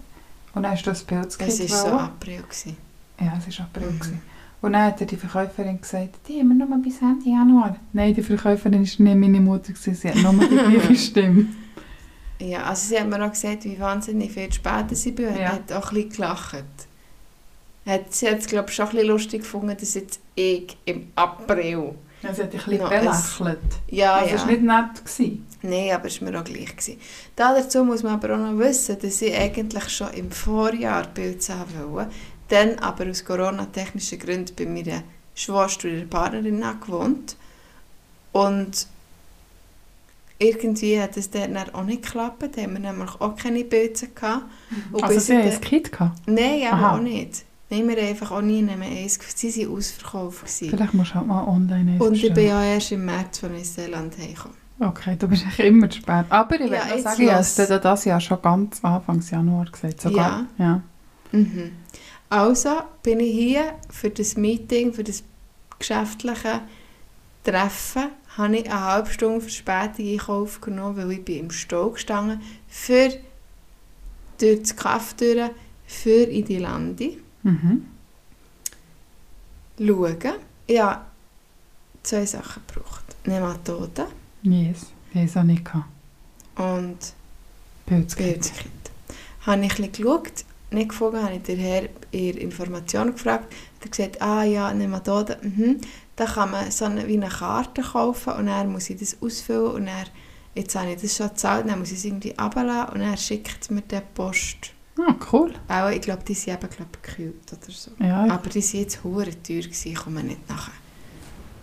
[0.56, 1.98] Und dann hast du das Pilzkit Es war so.
[1.98, 2.42] April.
[2.42, 2.78] gewesen.
[3.20, 3.92] Ja, es war April.
[3.92, 4.00] Mhm.
[4.00, 4.22] gewesen.
[4.60, 7.76] Und dann hat die Verkäuferin gesagt, die haben wir nur bis Ende Januar.
[7.94, 11.46] Nein, die Verkäuferin war nicht meine Mutter, gewesen, sie hat nur die gleiche Stimme.
[12.40, 15.54] Ja, also sie hat mir auch gesagt, wie wahnsinnig viel später sie bin und Ja.
[15.54, 16.64] hat auch ein bisschen gelacht.
[17.88, 21.96] Hat, sie es, glaube ich, schon ein bisschen lustig gefunden, dass jetzt ich im April...
[22.22, 23.60] Ja, sie hat dich ein bisschen belächelt.
[23.90, 24.36] Ja, also, ja.
[24.36, 25.06] es war nicht nett.
[25.06, 25.48] Gewesen.
[25.62, 26.76] Nein, aber es war mir auch gleich.
[26.76, 27.00] Gewesen.
[27.36, 31.58] Da dazu muss man aber auch noch wissen, dass ich eigentlich schon im Vorjahr Pilze
[31.58, 32.12] haben wollte,
[32.50, 35.04] dann aber aus Corona-technischen Gründen bei meiner
[35.36, 37.36] Schwester ihrer Partnerin gewohnt.
[38.32, 38.88] Und
[40.40, 42.44] irgendwie hat es dann auch nicht geklappt.
[42.56, 44.46] Da haben wir nämlich auch keine Pilze gehabt.
[44.92, 45.92] Und Also sie hatten ein Kind.
[45.92, 46.20] Gehabt.
[46.28, 47.46] Nein, aber auch nicht.
[47.70, 49.20] Nein, wir einfach auch nie mehr eins.
[49.36, 50.42] Sie waren ausverkauft.
[50.42, 50.70] Gewesen.
[50.70, 53.52] Vielleicht musst du halt mal online eins Und ich bin ja erst im März von
[53.52, 54.58] Neuseeland heimgekommen.
[54.80, 56.26] Okay, du bist eigentlich immer zu spät.
[56.30, 57.58] Aber ich Ja, jetzt sagen, ich habe los.
[57.60, 60.02] es dir das Jahr schon ganz Anfang Januar gesagt.
[60.02, 60.46] Sogar.
[60.58, 60.82] Ja.
[61.32, 61.72] Mhm.
[62.30, 62.70] Also
[63.04, 65.24] bin ich hier für das Meeting, für das
[65.80, 66.62] geschäftliche
[67.44, 68.04] Treffen,
[68.38, 72.42] habe ich eine halbe Stunde Verspätung in Kauf genommen, weil ich bin im Stau gestanden
[72.68, 73.10] für
[74.40, 75.16] durch das Kaff
[75.88, 77.86] für in die Lande Mhm.
[79.80, 80.34] schauen.
[80.66, 81.02] Ich habe
[82.04, 83.04] zwei Sachen gebraucht.
[83.26, 84.06] Nematoden
[84.44, 85.86] Yes, es auch nicht gehabt.
[86.58, 86.98] und.
[87.86, 88.52] Bildskit.
[89.46, 93.54] Habe ich ein bisschen geschaut, nicht gefunden, habe ich den Herr in Informationen gefragt.
[93.80, 95.82] Er hat gesagt, ah ja, Nematoden, mhm.
[96.18, 99.72] Da kann man so eine, wie eine Karte kaufen und dann muss ich das ausfüllen
[99.72, 100.08] und dann,
[100.56, 103.70] jetzt habe ich das schon gezahlt, dann muss ich es irgendwie runterladen und dann schickt
[103.70, 104.74] mir die Post.
[105.00, 105.54] Ah, cool.
[105.68, 107.92] Auch, ich glaube, die sind eben glaub, gekühlt oder so.
[108.00, 110.74] Ja, ich- Aber die sind jetzt hure teuer gewesen, ich komme nicht nachher.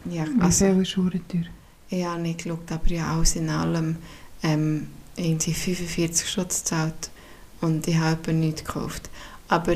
[0.04, 1.44] Ja, wie also, viel ist Schuhentür?
[1.88, 3.96] ich habe nicht geschaut, aber ja, alles in allem
[4.42, 7.10] ähm, irgendwie 45 Stutz gezahlt
[7.60, 9.08] und ich habe nichts gekauft.
[9.48, 9.74] Aber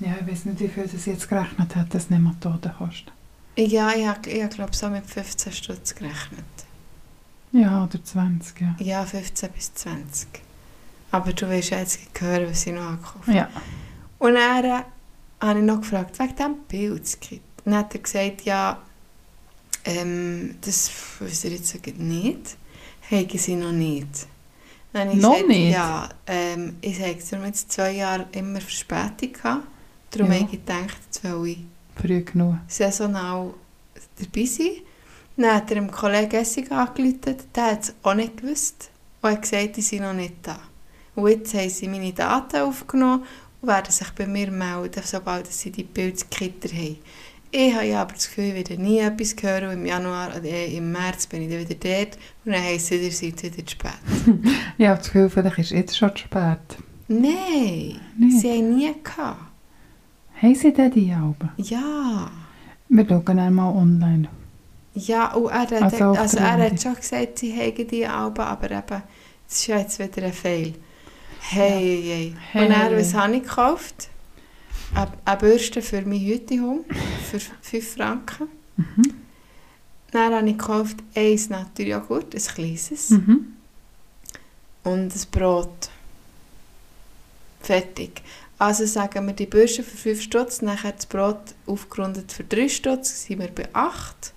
[0.00, 3.12] Ja, ich weiß nicht, wie viel das jetzt gerechnet hat, das Nematoden kostet.
[3.56, 6.44] ja, ich habe, ich habe glaube so mit 15 Stutz gerechnet.
[7.52, 8.74] Ja, oder 20, ja.
[8.80, 10.28] Ja, 15 bis 20.
[11.14, 13.36] Aber du willst ja jetzt hören, was ich noch gekauft habe.
[13.36, 13.48] Ja.
[14.18, 14.82] Und dann äh,
[15.40, 17.40] habe ich noch gefragt, wegen diesem Pilzkit.
[17.64, 18.78] Dann hat er gesagt, ja,
[19.84, 20.90] ähm, das
[21.20, 22.56] weiß er jetzt nicht.
[23.10, 24.26] Haben sie noch nicht.
[24.92, 25.72] Dann habe ich Noch gesagt, nicht?
[25.72, 29.66] Ja, ähm, ich habe darum jetzt zwei Jahre immer Verspätung gehabt.
[30.10, 30.38] Darum Ja.
[30.40, 31.58] habe ich gedacht, jetzt will ich
[32.00, 32.56] Früh genug.
[32.68, 33.52] saisonal
[34.18, 34.68] dabei sein.
[35.36, 38.90] Dann hat er dem Kollegen Essig angerufen, der hat es auch nicht gewusst.
[39.20, 40.58] Und hat gesagt, die sind noch nicht da.
[41.14, 43.24] Und jetzt haben sie meine Daten aufgenommen
[43.60, 46.98] und werden sich bei mir melden, sobald sie die Bildskitter haben.
[47.56, 49.68] Ich habe ja aber das Gefühl, ich werde nie etwas hören.
[49.68, 52.18] Und Im Januar, äh, im März bin ich dann wieder dort.
[52.44, 53.92] Und dann heisst es, ihr seid wieder zu spät.
[54.78, 56.58] Ich habe das Gefühl, vielleicht ist jetzt schon zu spät.
[57.06, 58.40] Nein, Nicht?
[58.40, 59.38] sie haben nie gehabt.
[60.42, 61.50] Haben Sie denn die Alben?
[61.58, 62.28] Ja.
[62.88, 64.28] Wir schauen einmal online.
[64.94, 68.70] Ja, und er, hat, Also also, er hat schon gesagt, sie hätten die Alben, aber
[68.70, 69.02] eben,
[69.48, 70.74] es ist ja jetzt wieder ein Fail.
[71.50, 72.34] Hey, hey.
[72.52, 72.64] Hey.
[72.66, 74.08] Und dann, was habe ich gekauft?
[74.94, 76.86] Eine, eine Bürste für meinen Hütehund
[77.30, 78.48] für 5 Franken.
[78.76, 79.14] Mhm.
[80.12, 83.46] Dann habe ich gekauft ein Naturjoghurt, ein kleines, Mhm.
[84.84, 85.90] und ein Brot.
[87.60, 88.22] Fertig.
[88.58, 93.24] Also sagen wir die Bürste für 5 Stutz, nachher das Brot aufgerundet für 3 Stutz,
[93.26, 94.32] sind wir bei 8.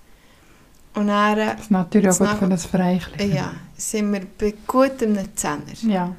[0.94, 3.32] Und dann Das auch Das gut für das Freichlich.
[3.32, 5.62] ja, sind wir bei gut einem Zehner.
[5.82, 6.16] Ja.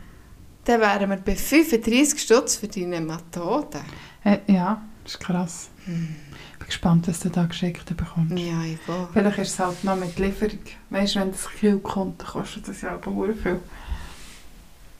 [0.69, 3.79] Dann wären wir bei 35 Stutz für die Nematode.
[4.23, 5.69] Äh, ja, das ist krass.
[5.85, 6.15] Hm.
[6.53, 8.37] Ich bin gespannt, was du da geschickt bekommst.
[8.37, 9.07] Ja, ich gehe.
[9.11, 10.59] Vielleicht ist es halt noch mit Lieferung.
[10.91, 13.59] Weißt du, wenn das Kiel kommt, dann kostet das ja aber viel.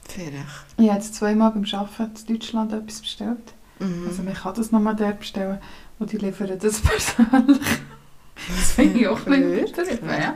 [0.08, 0.34] Vielleicht.
[0.76, 3.54] Ich habe jetzt zweimal beim Arbeiten in Deutschland etwas bestellt.
[3.78, 4.06] Mhm.
[4.08, 5.58] Also man kann das nochmal dort bestellen
[6.00, 7.60] und die liefern das persönlich.
[8.48, 10.04] Das finde ich auch ein bisschen.
[10.04, 10.34] Ja.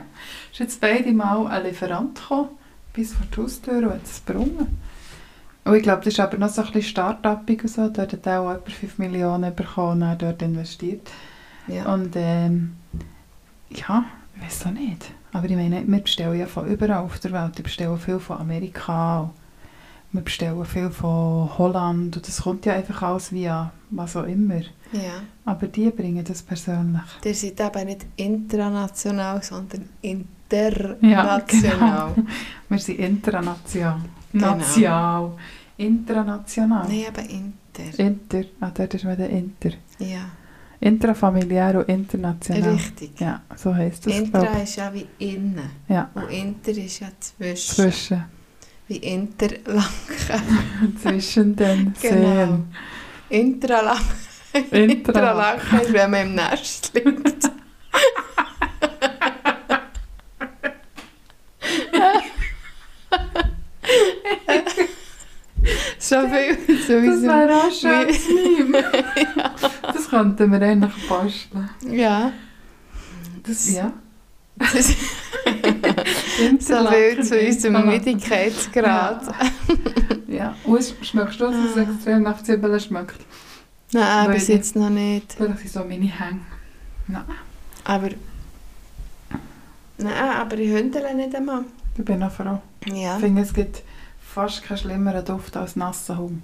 [0.49, 2.51] Ist jetzt beide Mal ein Lieferant gekommen,
[2.93, 4.94] bis vor die Haustür und hat es gebrungen.
[5.65, 7.89] Und ich glaube, das ist aber noch so ein bisschen start-upig und so.
[7.89, 11.09] Dort hat auch jemand 5 Millionen bekommen und dort investiert.
[11.67, 11.91] ja.
[11.91, 12.75] Und ähm,
[13.71, 14.05] ja,
[14.35, 15.11] ich weiß auch nicht.
[15.33, 17.57] Aber ich meine, wir bestellen ja von überall auf der Welt.
[17.57, 19.29] Wir bestellen viel von Amerika.
[20.11, 22.15] Wir bestellen viel von Holland.
[22.15, 24.61] Und das kommt ja einfach alles via was auch immer.
[24.93, 25.21] ja.
[25.45, 27.01] Aber die bringen das persönlich.
[27.23, 30.13] Ihr seid eben nicht intranational, sondern Ja,
[30.51, 32.13] international.
[32.15, 32.27] genau.
[32.69, 33.99] Wir sind international.
[34.31, 34.55] Genau.
[34.55, 35.31] National.
[35.77, 36.87] Intranational.
[36.87, 37.25] Nein, eben
[37.73, 37.99] inter.
[37.99, 38.43] Inter.
[38.61, 39.71] Ah, dort ist wieder Inter.
[39.99, 40.29] Ja,
[40.79, 42.73] Intrafamiliär und international.
[42.73, 43.19] richtig.
[43.19, 45.69] Ja, so heisst das, Intra glaube ist ja wie innen.
[45.87, 47.75] Ja, Und inter ist ja zwischen.
[47.75, 48.23] zwischen.
[48.87, 49.81] Wie Interlaken.
[51.01, 52.45] Zwischen den Genau.
[52.45, 52.65] Seen.
[53.29, 54.05] Intralaken.
[54.71, 57.43] Intralaken ist, wenn man im Nest liegt.
[65.65, 68.07] so viel zu Das wäre auch schön
[68.67, 68.83] Meme.
[69.81, 71.69] Das könnten wir eigentlich basteln.
[71.89, 72.31] Ja.
[73.43, 73.91] Das, ja.
[74.57, 74.97] Das ist
[76.59, 79.21] so viel zu unserem Müdigkeitsgrad.
[80.27, 80.55] Ja.
[80.63, 81.81] Und es- schmeckst du, dass es Ah.
[81.81, 83.19] extrem nach Zwiebeln schmeckt?
[83.93, 84.53] Nein, bis Beide.
[84.57, 85.33] jetzt noch nicht.
[85.33, 86.41] Vielleicht sind so meine Hänge.
[87.07, 87.23] Nein,
[87.83, 88.09] Aber...
[89.97, 91.63] Nein, aber ich hündele nicht einmal.
[91.97, 92.59] ich bin noch froh.
[92.93, 93.15] Ja.
[93.15, 93.81] Ich finde, es gibt
[94.35, 96.41] fast keinen schlimmeren Duft als nasser Hund.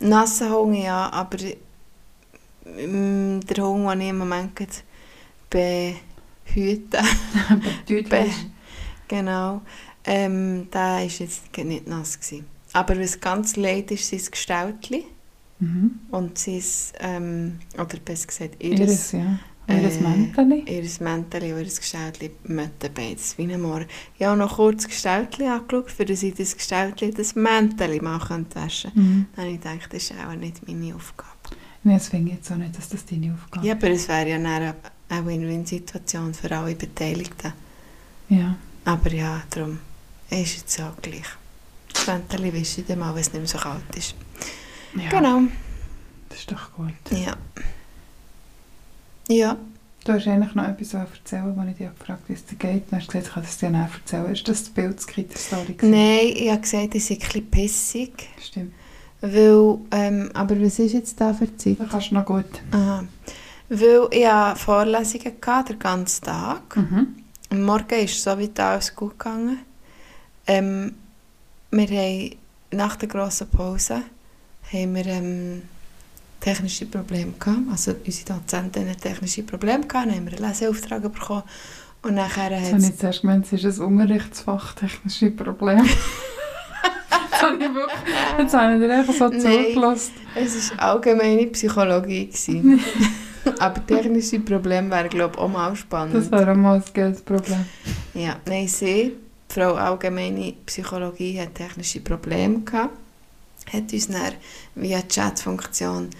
[0.00, 1.38] Nassen Hunger, ja, aber
[2.64, 4.52] mm, der Hunger, den ich im Moment
[5.48, 6.98] behüte,
[7.88, 8.26] Be-
[9.08, 9.62] genau,
[10.04, 12.18] ähm, der war jetzt nicht nass.
[12.18, 12.46] Gewesen.
[12.72, 15.04] Aber was ganz leid ist, sein Gestaltli
[15.62, 16.00] Mhm.
[16.10, 16.62] und sein,
[17.00, 19.38] ähm, oder besser gesagt, Iris, ihres, ja.
[19.70, 20.68] Äh, Mäntel.
[20.68, 23.86] ihres Mäntel und ihr Gestaltli möchten beides wie Morgen.
[24.18, 28.18] Ich habe noch kurz das Gestaltli angeschaut, für das ich das Gestaltli das Mäntel mal
[28.18, 29.26] könnte waschen Mhm.
[29.34, 31.30] Dann habe ich gedacht, das ist auch nicht meine Aufgabe.
[31.82, 34.28] Nein, das finde ich jetzt auch nicht, dass das deine Aufgabe Ja, aber es wäre
[34.28, 34.74] ja eine
[35.10, 37.52] eine Win-Win-Situation für alle Beteiligten.
[38.28, 38.54] Ja.
[38.84, 39.78] Aber ja, darum
[40.30, 41.26] ist es auch gleich.
[41.92, 44.14] Das Wändchen wische ich dann mal, wenn es nicht mehr so kalt ist.
[44.94, 45.10] ja.
[45.10, 45.42] Genau.
[46.28, 46.92] Das ist doch gut.
[47.10, 47.36] Ja.
[49.30, 49.56] Ja.
[50.04, 52.90] Du hast eigentlich noch etwas erzählen, wo ich dich gefragt habe, wie es dir geht.
[52.90, 54.32] Dann hast du gesagt, ich kann das dir näher erzählen.
[54.32, 55.74] Ist das die Bildskritter-Story?
[55.74, 55.90] gewesen?
[55.90, 58.28] Nein, ich habe gesagt, ich sei ein bisschen pissig.
[58.42, 58.72] Stimmt.
[59.20, 61.78] Weil, ähm, aber was ist jetzt da für Zeit?
[61.78, 62.46] Da kannst du noch gut.
[62.72, 63.04] Aha.
[63.68, 66.76] Weil ich hatte Vorlesungen gehabt, den ganzen Tag.
[66.76, 67.16] Mhm.
[67.50, 69.58] Am Morgen ist so weit alles gut gegangen.
[70.46, 70.94] Ähm,
[71.70, 72.36] wir haben
[72.72, 74.02] nach der grossen Pause
[74.72, 75.62] haben wir, ähm,
[76.40, 77.58] technische Probleme gehabt.
[77.70, 80.06] Also unsere Dozenten hatten technische Probleme gehabt.
[80.06, 81.42] Dann haben wir einen Leseauftrag bekommen.
[82.02, 82.88] Und nachher hat es...
[82.88, 85.84] jetzt erst gemeint, es ist ein Unterrichtsfach, technische Problem.
[85.84, 89.40] jetzt habe ich wirklich, jetzt habe ich dir einfach so Nein.
[89.40, 90.12] zugelassen.
[90.34, 92.30] Es war allgemeine Psychologie.
[93.58, 96.14] Aber technische Probleme wären, glaube ich, auch mal spannend.
[96.14, 97.64] Das wäre auch mal ein geiles Problem.
[98.14, 99.14] Ja, nein, sie,
[99.50, 102.96] die Frau Allgemeine Psychologie, hat technische Probleme gehabt.
[103.72, 104.34] Hat uns dann
[104.74, 106.10] via Chatfunktion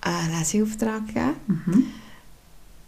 [0.00, 1.34] einen Leseauftrag gegeben.
[1.46, 1.86] Mhm.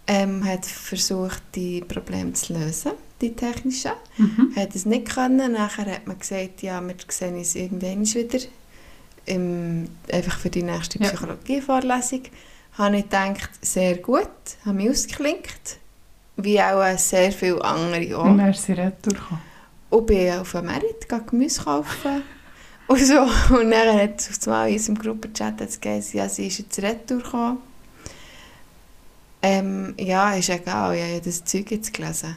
[0.07, 3.93] Ähm, hat versucht, die Probleme zu lösen, die technischen.
[4.19, 4.53] Mhm.
[4.57, 5.53] Hat es nicht können.
[5.53, 8.41] Nachher hat man gesagt, ja, wir sehen uns irgendwann wieder.
[9.25, 11.11] Im, einfach für die nächste Ja.
[11.11, 12.23] Psychologievorlesung.
[12.73, 14.29] habe ich gedacht, sehr gut,
[14.65, 15.79] habe mich ausgeklinkt,
[16.37, 18.25] wie auch sehr viele andere auch.
[18.25, 19.41] Und dann ist sie retour gekommen.
[19.91, 22.23] Und bin auf den Merit, Gemüse kaufen
[22.87, 23.21] und so.
[23.55, 27.19] Und dann hat es auf einmal in unserem Gruppenchat geheißen, ja, sie ist jetzt retour
[27.19, 27.59] gekommen.
[29.43, 32.37] Ähm, ja, ist egal, ich habe ja das Zeug jetzt gelesen.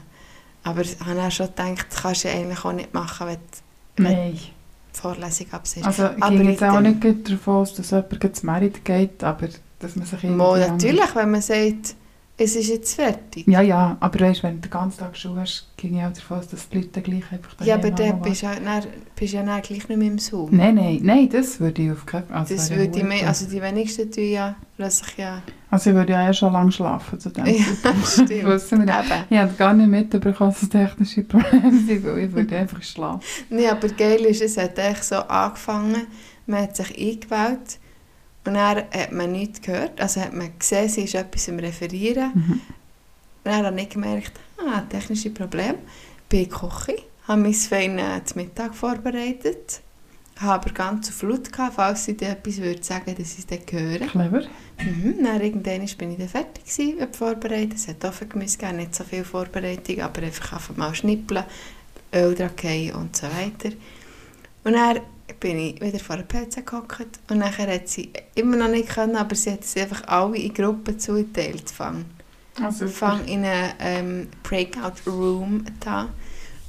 [0.63, 4.03] Aber ich habe auch schon gedacht, das kannst du eigentlich auch nicht machen, wenn du
[4.03, 4.33] wenn Nein.
[4.33, 5.85] die Vorlesung absiehst.
[5.85, 9.47] Also ich Aber jetzt auch nicht davon aus, dass jemand zu Merit geht, aber
[9.79, 11.95] dass man sich irgendwie natürlich, wenn man sagt,
[12.37, 13.47] es ist jetzt fertig.
[13.47, 16.39] Ja, ja, aber weißt, wenn du den ganzen Tag Schule hast, ging ich auch davon
[16.39, 18.83] aus, dass die Leute gleich einfach Ja, aber dann bist du ja, dann,
[19.15, 20.49] bist du ja dann gleich nicht mehr im Zoom.
[20.51, 22.37] Nein, nein, nein, das würde ich auf keinen Fall.
[22.37, 25.41] Also, das würde ich mehr, also die wenigsten tun ja, lassen sich ja...
[25.69, 27.53] also ich würde ja eh schon lange schlafen zu dem Ja,
[28.05, 28.29] stimmt.
[28.29, 28.93] Wissen wir.
[28.93, 29.23] Eben.
[29.29, 33.21] Ich habe gar nicht mitbekommen, dass es technische Probleme sind, weil ich würde einfach schlafen.
[33.49, 36.07] Nee, aber geil ist, es hat echt so angefangen,
[36.47, 37.79] man hat sich eingewählt
[38.45, 42.31] und dann hat man nichts gehört, also hat man gesehen, sie ist etwas am Referieren
[42.33, 42.51] Mhm.
[42.51, 42.61] und
[43.43, 45.75] dann habe ich gemerkt, ah, technische Problem,
[46.29, 49.81] bin Küche, habe mein Fein äh, zum Mittag vorbereitet,
[50.37, 53.47] habe aber ganz auf Flut gehabt, falls sie dir etwas würde sagen, dass ich es
[53.47, 54.05] dann höre.
[54.07, 54.41] Clever.
[54.83, 57.75] Mhm, dann irgendwann bin ich dann fertig gewesen, vorbereitet.
[57.75, 61.45] Es hat offen Gemüse gegeben, nicht so viel Vorbereitung, aber einfach einfach mal schnippeln,
[62.13, 62.51] Öl dran
[62.95, 63.73] und so weiter.
[64.65, 64.99] Und dann
[65.39, 69.15] bin ich wieder vor den PC gehockt und nachher hat sie immer noch nicht können,
[69.15, 71.69] aber sie hat es einfach alle in Gruppen zugeteilt.
[71.69, 72.05] Fang,
[72.61, 76.09] Also, fang in einen ähm, Breakout Room da.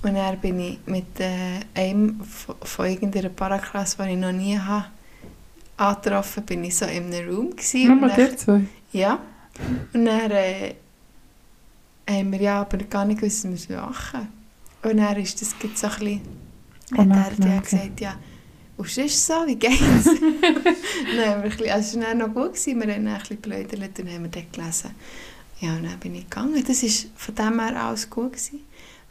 [0.03, 4.59] Und dann bin ich mit äh, einem von, von irgendeiner Paraklasse, die ich noch nie
[4.59, 4.87] habe,
[5.77, 7.87] angetroffen, bin ich so in einem Room gewesen.
[7.89, 8.61] Nur und dann- dir zwei.
[8.93, 9.19] ja.
[9.93, 10.75] Und dann äh,
[12.09, 14.29] haben wir ja aber gar nicht gewusst, was wir machen.
[14.83, 16.21] Und dann ist das so ein bisschen...
[16.95, 18.15] Oh Hat er nein, gesagt, ja,
[18.77, 20.05] und es ist so, wie geht's?
[20.05, 23.99] dann haben wir ein also es war noch gut, gewesen, wir haben ein bisschen geläutert
[23.99, 24.91] und haben wir dort gelesen.
[25.61, 26.63] Ja, und dann bin ich gegangen.
[26.67, 28.33] Das war von dem her alles gut.
[28.33, 28.61] Gewesen.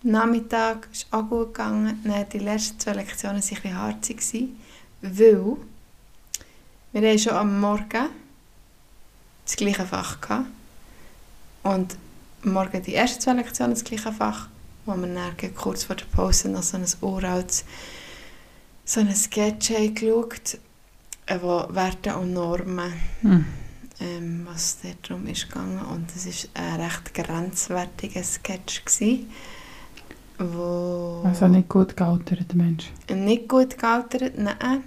[0.03, 1.99] Am Nachmittag ist auch gut gegangen.
[2.03, 4.59] Dann die letzten zwei Lektionen waren ein bisschen harzig, gewesen,
[5.01, 5.57] weil
[6.91, 8.09] wir haben schon am Morgen
[9.45, 10.47] das gleiche Fach gehabt.
[11.63, 11.97] Und
[12.43, 14.47] am Morgen die ersten zwei Lektionen das gleiche Fach,
[14.85, 17.65] wo wir dann kurz vor der Pause noch so ein uraltes
[18.85, 20.57] so ein Sketch geschaut,
[21.25, 23.45] äh, wo Werte und Normen, Hm.
[23.99, 25.79] ähm, was darum ist gegangen.
[25.91, 29.29] Und es war ein recht grenzwertiger Sketch, gewesen,
[30.37, 32.91] wo Also nicht gut gealterter Mensch.
[33.13, 34.83] nicht gut gealtert, nein.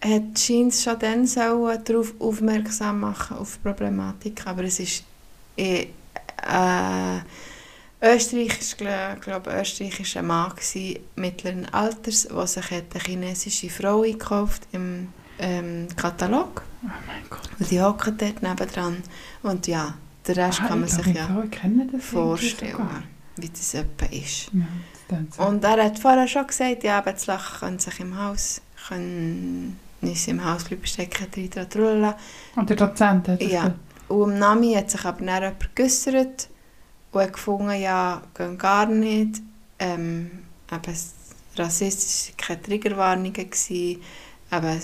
[0.00, 1.26] Hat scheint schon dann
[1.84, 5.02] darauf aufmerksam machen, auf die Problematik, aber es ist
[5.56, 5.86] eh,
[6.42, 7.18] äh,
[8.02, 15.08] Österreich, glaube glaub, österreichischer Mann gewesen, mittleren Alters, der sich eine chinesische Frau gekauft im
[15.38, 16.62] ähm, Katalog.
[16.82, 17.48] Oh mein Gott.
[17.58, 19.02] Und die hocken dort nebendran.
[19.42, 19.94] Und ja,
[20.26, 21.44] den Rest Ah, kann man ich sich ja
[21.98, 22.76] vorstellen,
[23.36, 24.50] wie das etwa ist.
[24.52, 25.46] Ja.
[25.46, 27.14] Und er hat vorher schon gesagt, ja, aber
[27.60, 31.26] können sich im Haus, können nicht im Haus bleiben stecken.
[32.56, 33.74] Und der Dozent hat das Ja.
[34.08, 36.48] Und im Nami hat sich aber dann jemand geäussert
[37.14, 39.40] und hat gefunden, ja, geht gar nicht.
[39.78, 40.30] Ähm,
[40.70, 41.14] eben, es-
[41.56, 43.32] rassistisch waren keine Triggerwarnungen.
[43.32, 44.02] Gewesen,
[44.52, 44.80] eben,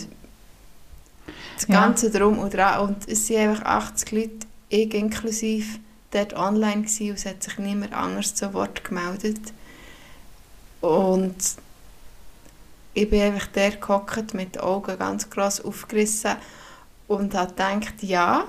[1.57, 1.81] das Ja.
[1.81, 2.81] Ganze drum und dran.
[2.89, 5.79] Und es sind einfach 80 Leute, ich inklusive,
[6.13, 9.41] dort online gewesen, und es hat sich niemand anders zu Wort gemeldet.
[10.81, 11.37] Und
[12.95, 16.37] ich bin einfach der gehockt, mit den Augen ganz gross aufgerissen
[17.07, 18.45] und habe gedacht, ja,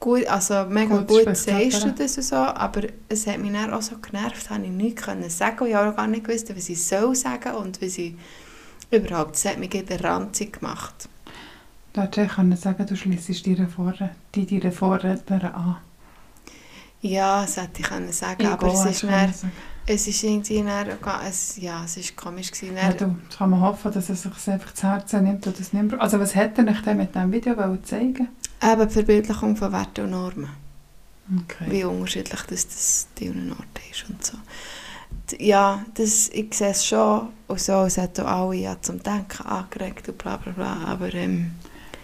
[0.00, 3.82] gut, also mega Gut, gut, sagst du das so, aber es hat mich dann auch
[3.82, 6.68] so genervt, habe ich nichts können sagen und ich habe auch gar nicht gewusst, was
[6.68, 8.16] ich soll sagen und wie sie
[8.90, 9.72] überhaupt, das hat mich
[10.02, 11.08] ranzig gemacht.
[11.92, 15.76] Da hätte ich können sagen, du schliessest deine Vorre- die deine Vorrednerin an.
[17.00, 19.52] Ja, das hätte ich können sagen, Ich aber es ist, ich sagen.
[19.86, 20.88] es ist irgendwie dann,
[21.26, 22.76] es, ja, es ist komisch gewesen.
[22.76, 25.58] Ja, du, jetzt kann man hoffen, dass er sich das einfach zu Herzen nimmt und
[25.58, 25.98] das nimmt.
[26.00, 28.28] Also was hätte er euch denn mit diesem Video wollen zeigen
[28.62, 30.48] eben die Verbildlichung von Werten und Normen.
[31.44, 31.64] Okay.
[31.70, 34.38] wie unterschiedlich das, das die Orte ist und so.
[35.40, 39.44] Ja, das, ich sehe es schon und so, es hat auch alle ja zum Denken
[39.44, 41.50] angeregt und bla bla bla, aber ähm,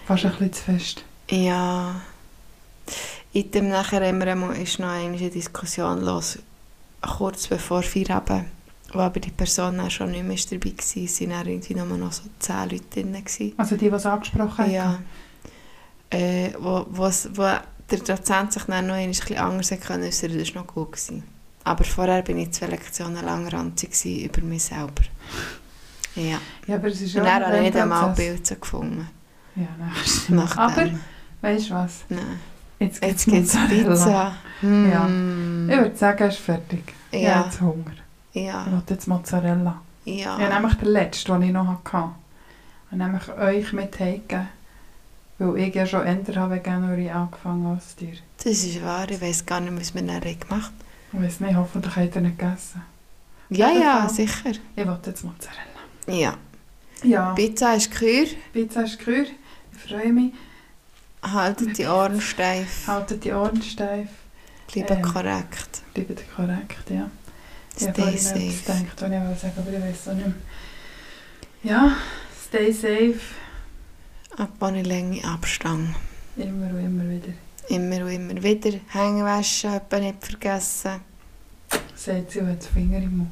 [0.07, 1.05] Fast ein bisschen zu fest.
[1.31, 2.01] ja,
[3.33, 6.39] in dem nachher haben wir einmal, ist noch eine Diskussion los,
[7.01, 8.47] kurz bevor vier eben,
[8.93, 12.13] wo aber die Person dann schon nicht mehr dabei war, sind dann irgendwie nur noch
[12.13, 13.53] so zehn Leute drin gewesen.
[13.57, 14.85] Also die, die es angesprochen Ja.
[14.85, 15.05] haben?
[16.13, 17.43] Äh, wo, wo's- wo
[17.91, 20.93] der Dozent sich dann noch ein bisschen anders hat können äußern, das war noch gut.
[20.93, 21.23] Gewesen.
[21.65, 25.03] Aber vorher war ich zwei Lektionen lang ranzig über mich selber.
[26.15, 26.39] Ja.
[26.67, 28.13] Ja, aber es ist Und ja dann habe ich nicht einmal.
[28.15, 29.09] Bilder gefunden.
[29.57, 30.91] Ja, nein, Aber.
[31.41, 32.05] Weißt du was?
[32.09, 32.41] Nein.
[32.79, 33.25] Jetzt gibt es.
[33.25, 34.35] Pizza.
[34.63, 35.09] Ja.
[35.09, 35.71] Mm.
[35.71, 36.93] Ich würde sagen, es ist fertig.
[37.11, 37.93] Ich habe Ja, jetzt Hunger.
[38.33, 39.81] Ich ja, will jetzt Mozzarella.
[40.05, 40.15] ja.
[40.15, 42.11] Ich habe nämlich den letzten, den ich noch hatte.
[42.91, 44.49] Und nämlich euch mit heimgegeben.
[45.39, 48.13] Weil ich ja schon älter habe January angefangen als dir.
[48.39, 50.73] Das ist wahr, ich weiß gar nicht, was wir dann gemacht haben.
[51.13, 52.83] Ich weiß nicht, hoffentlich habt ihr nicht gegessen.
[53.51, 54.11] Ja, ja, Fall.
[54.11, 54.51] sicher.
[54.77, 55.63] Ich will jetzt Mozzarella.
[56.07, 56.37] Ja.
[57.03, 59.27] Ja, Pizza ist Kür, Pizza ist grün.
[59.73, 60.33] Ich freue mich.
[61.23, 64.09] haltet die Ohren steif, Haltet die Ohren steif.
[64.73, 65.83] bleiben Ähm, korrekt.
[65.95, 67.11] Bleibt korrekt, ja.
[67.77, 68.39] Ich habe Stay noch safe.
[68.39, 70.35] etwas gedacht, was ich wollte sagen, aber ich weiß auch nicht mehr.
[71.65, 71.93] Ja,
[72.49, 73.21] stay safe.
[74.39, 75.95] Ab ohne Länge Abstand.
[76.37, 77.33] Immer und immer wieder.
[77.69, 78.79] Immer und immer wieder.
[78.89, 81.01] Hängen waschen, etwa nicht vergessen.
[81.95, 83.31] Sagt sie hat den Finger im Mund.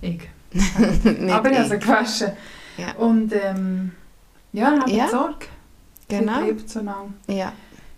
[0.00, 0.20] Ich.
[1.30, 2.32] Aber ich habe sie gewaschen.
[2.78, 2.94] Ja.
[2.94, 3.92] Und ähm,
[4.52, 5.08] ja, habt Ja.
[5.08, 5.46] Sorge.
[6.08, 6.40] Genau.
[6.40, 7.12] Seid lieb zueinander.
[7.26, 7.52] Ja.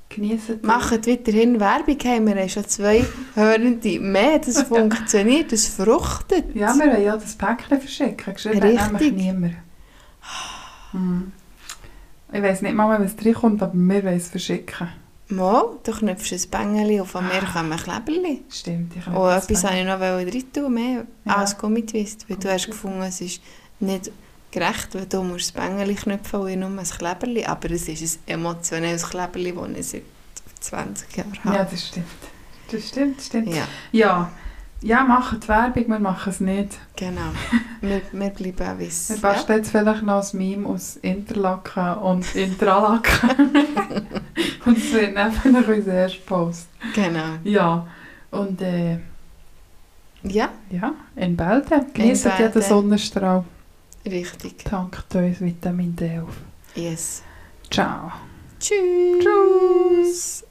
[0.08, 1.96] Genießt Macht weiterhin Werbung.
[2.02, 3.04] Hey, wir haben schon zwei
[3.36, 4.40] Hörende mehr.
[4.40, 6.54] Das funktioniert, das fruchtet.
[6.54, 8.34] Ja, wir wollen ja das Päckchen verschicken.
[8.34, 9.12] Geschrieben hat nämlich Richtig.
[9.12, 9.54] niemand.
[10.90, 11.32] Hm.
[12.32, 14.88] Ich weiss nicht mal, was drin kommt, aber wir wollen es verschicken.
[15.28, 18.42] Mal, du knüpfst ein Bängeli und von mir kommen Kleberli.
[18.50, 18.96] Stimmt.
[18.96, 21.36] Ich Und das etwas wollte ich noch rein tun, mehr Ja.
[21.36, 22.28] als Gummitwist.
[22.28, 23.40] Weil du hast gefunden, es ist
[23.78, 24.10] nicht
[24.50, 27.44] gerecht, weil du musst das Bängeli knüpfen und ich nur ein Kleberli.
[27.44, 30.02] Aber es ist ein emotionelles Kleberli, das ich seit
[30.60, 31.56] 20 Jahren habe.
[31.56, 32.06] Ja, das stimmt.
[32.72, 33.54] Das stimmt, das stimmt.
[33.54, 34.32] Ja, Ja,
[34.82, 36.78] ja macht Werbung, wir machen es nicht.
[36.96, 37.32] genau.
[37.80, 39.16] wir, wir bleiben auch wissen.
[39.16, 43.30] Wir basteln jetzt vielleicht noch ein Meme aus Interlaken und Intralaken.
[44.64, 46.68] und es wird einfach noch unser erster Post.
[46.94, 47.28] Ja, genau.
[47.44, 47.86] Ja,
[48.30, 48.98] und äh,
[50.22, 51.86] Ja, ja, in Belden.
[51.92, 52.52] Genießt ja Belden.
[52.52, 53.44] den Sonnenstrahl.
[54.06, 54.64] richtig.
[54.64, 56.36] Tankt uns Vitamin D auf.
[56.74, 57.22] Yes.
[57.70, 58.12] Ciao.
[58.58, 59.24] Tschüss.
[59.24, 60.44] Tschüss.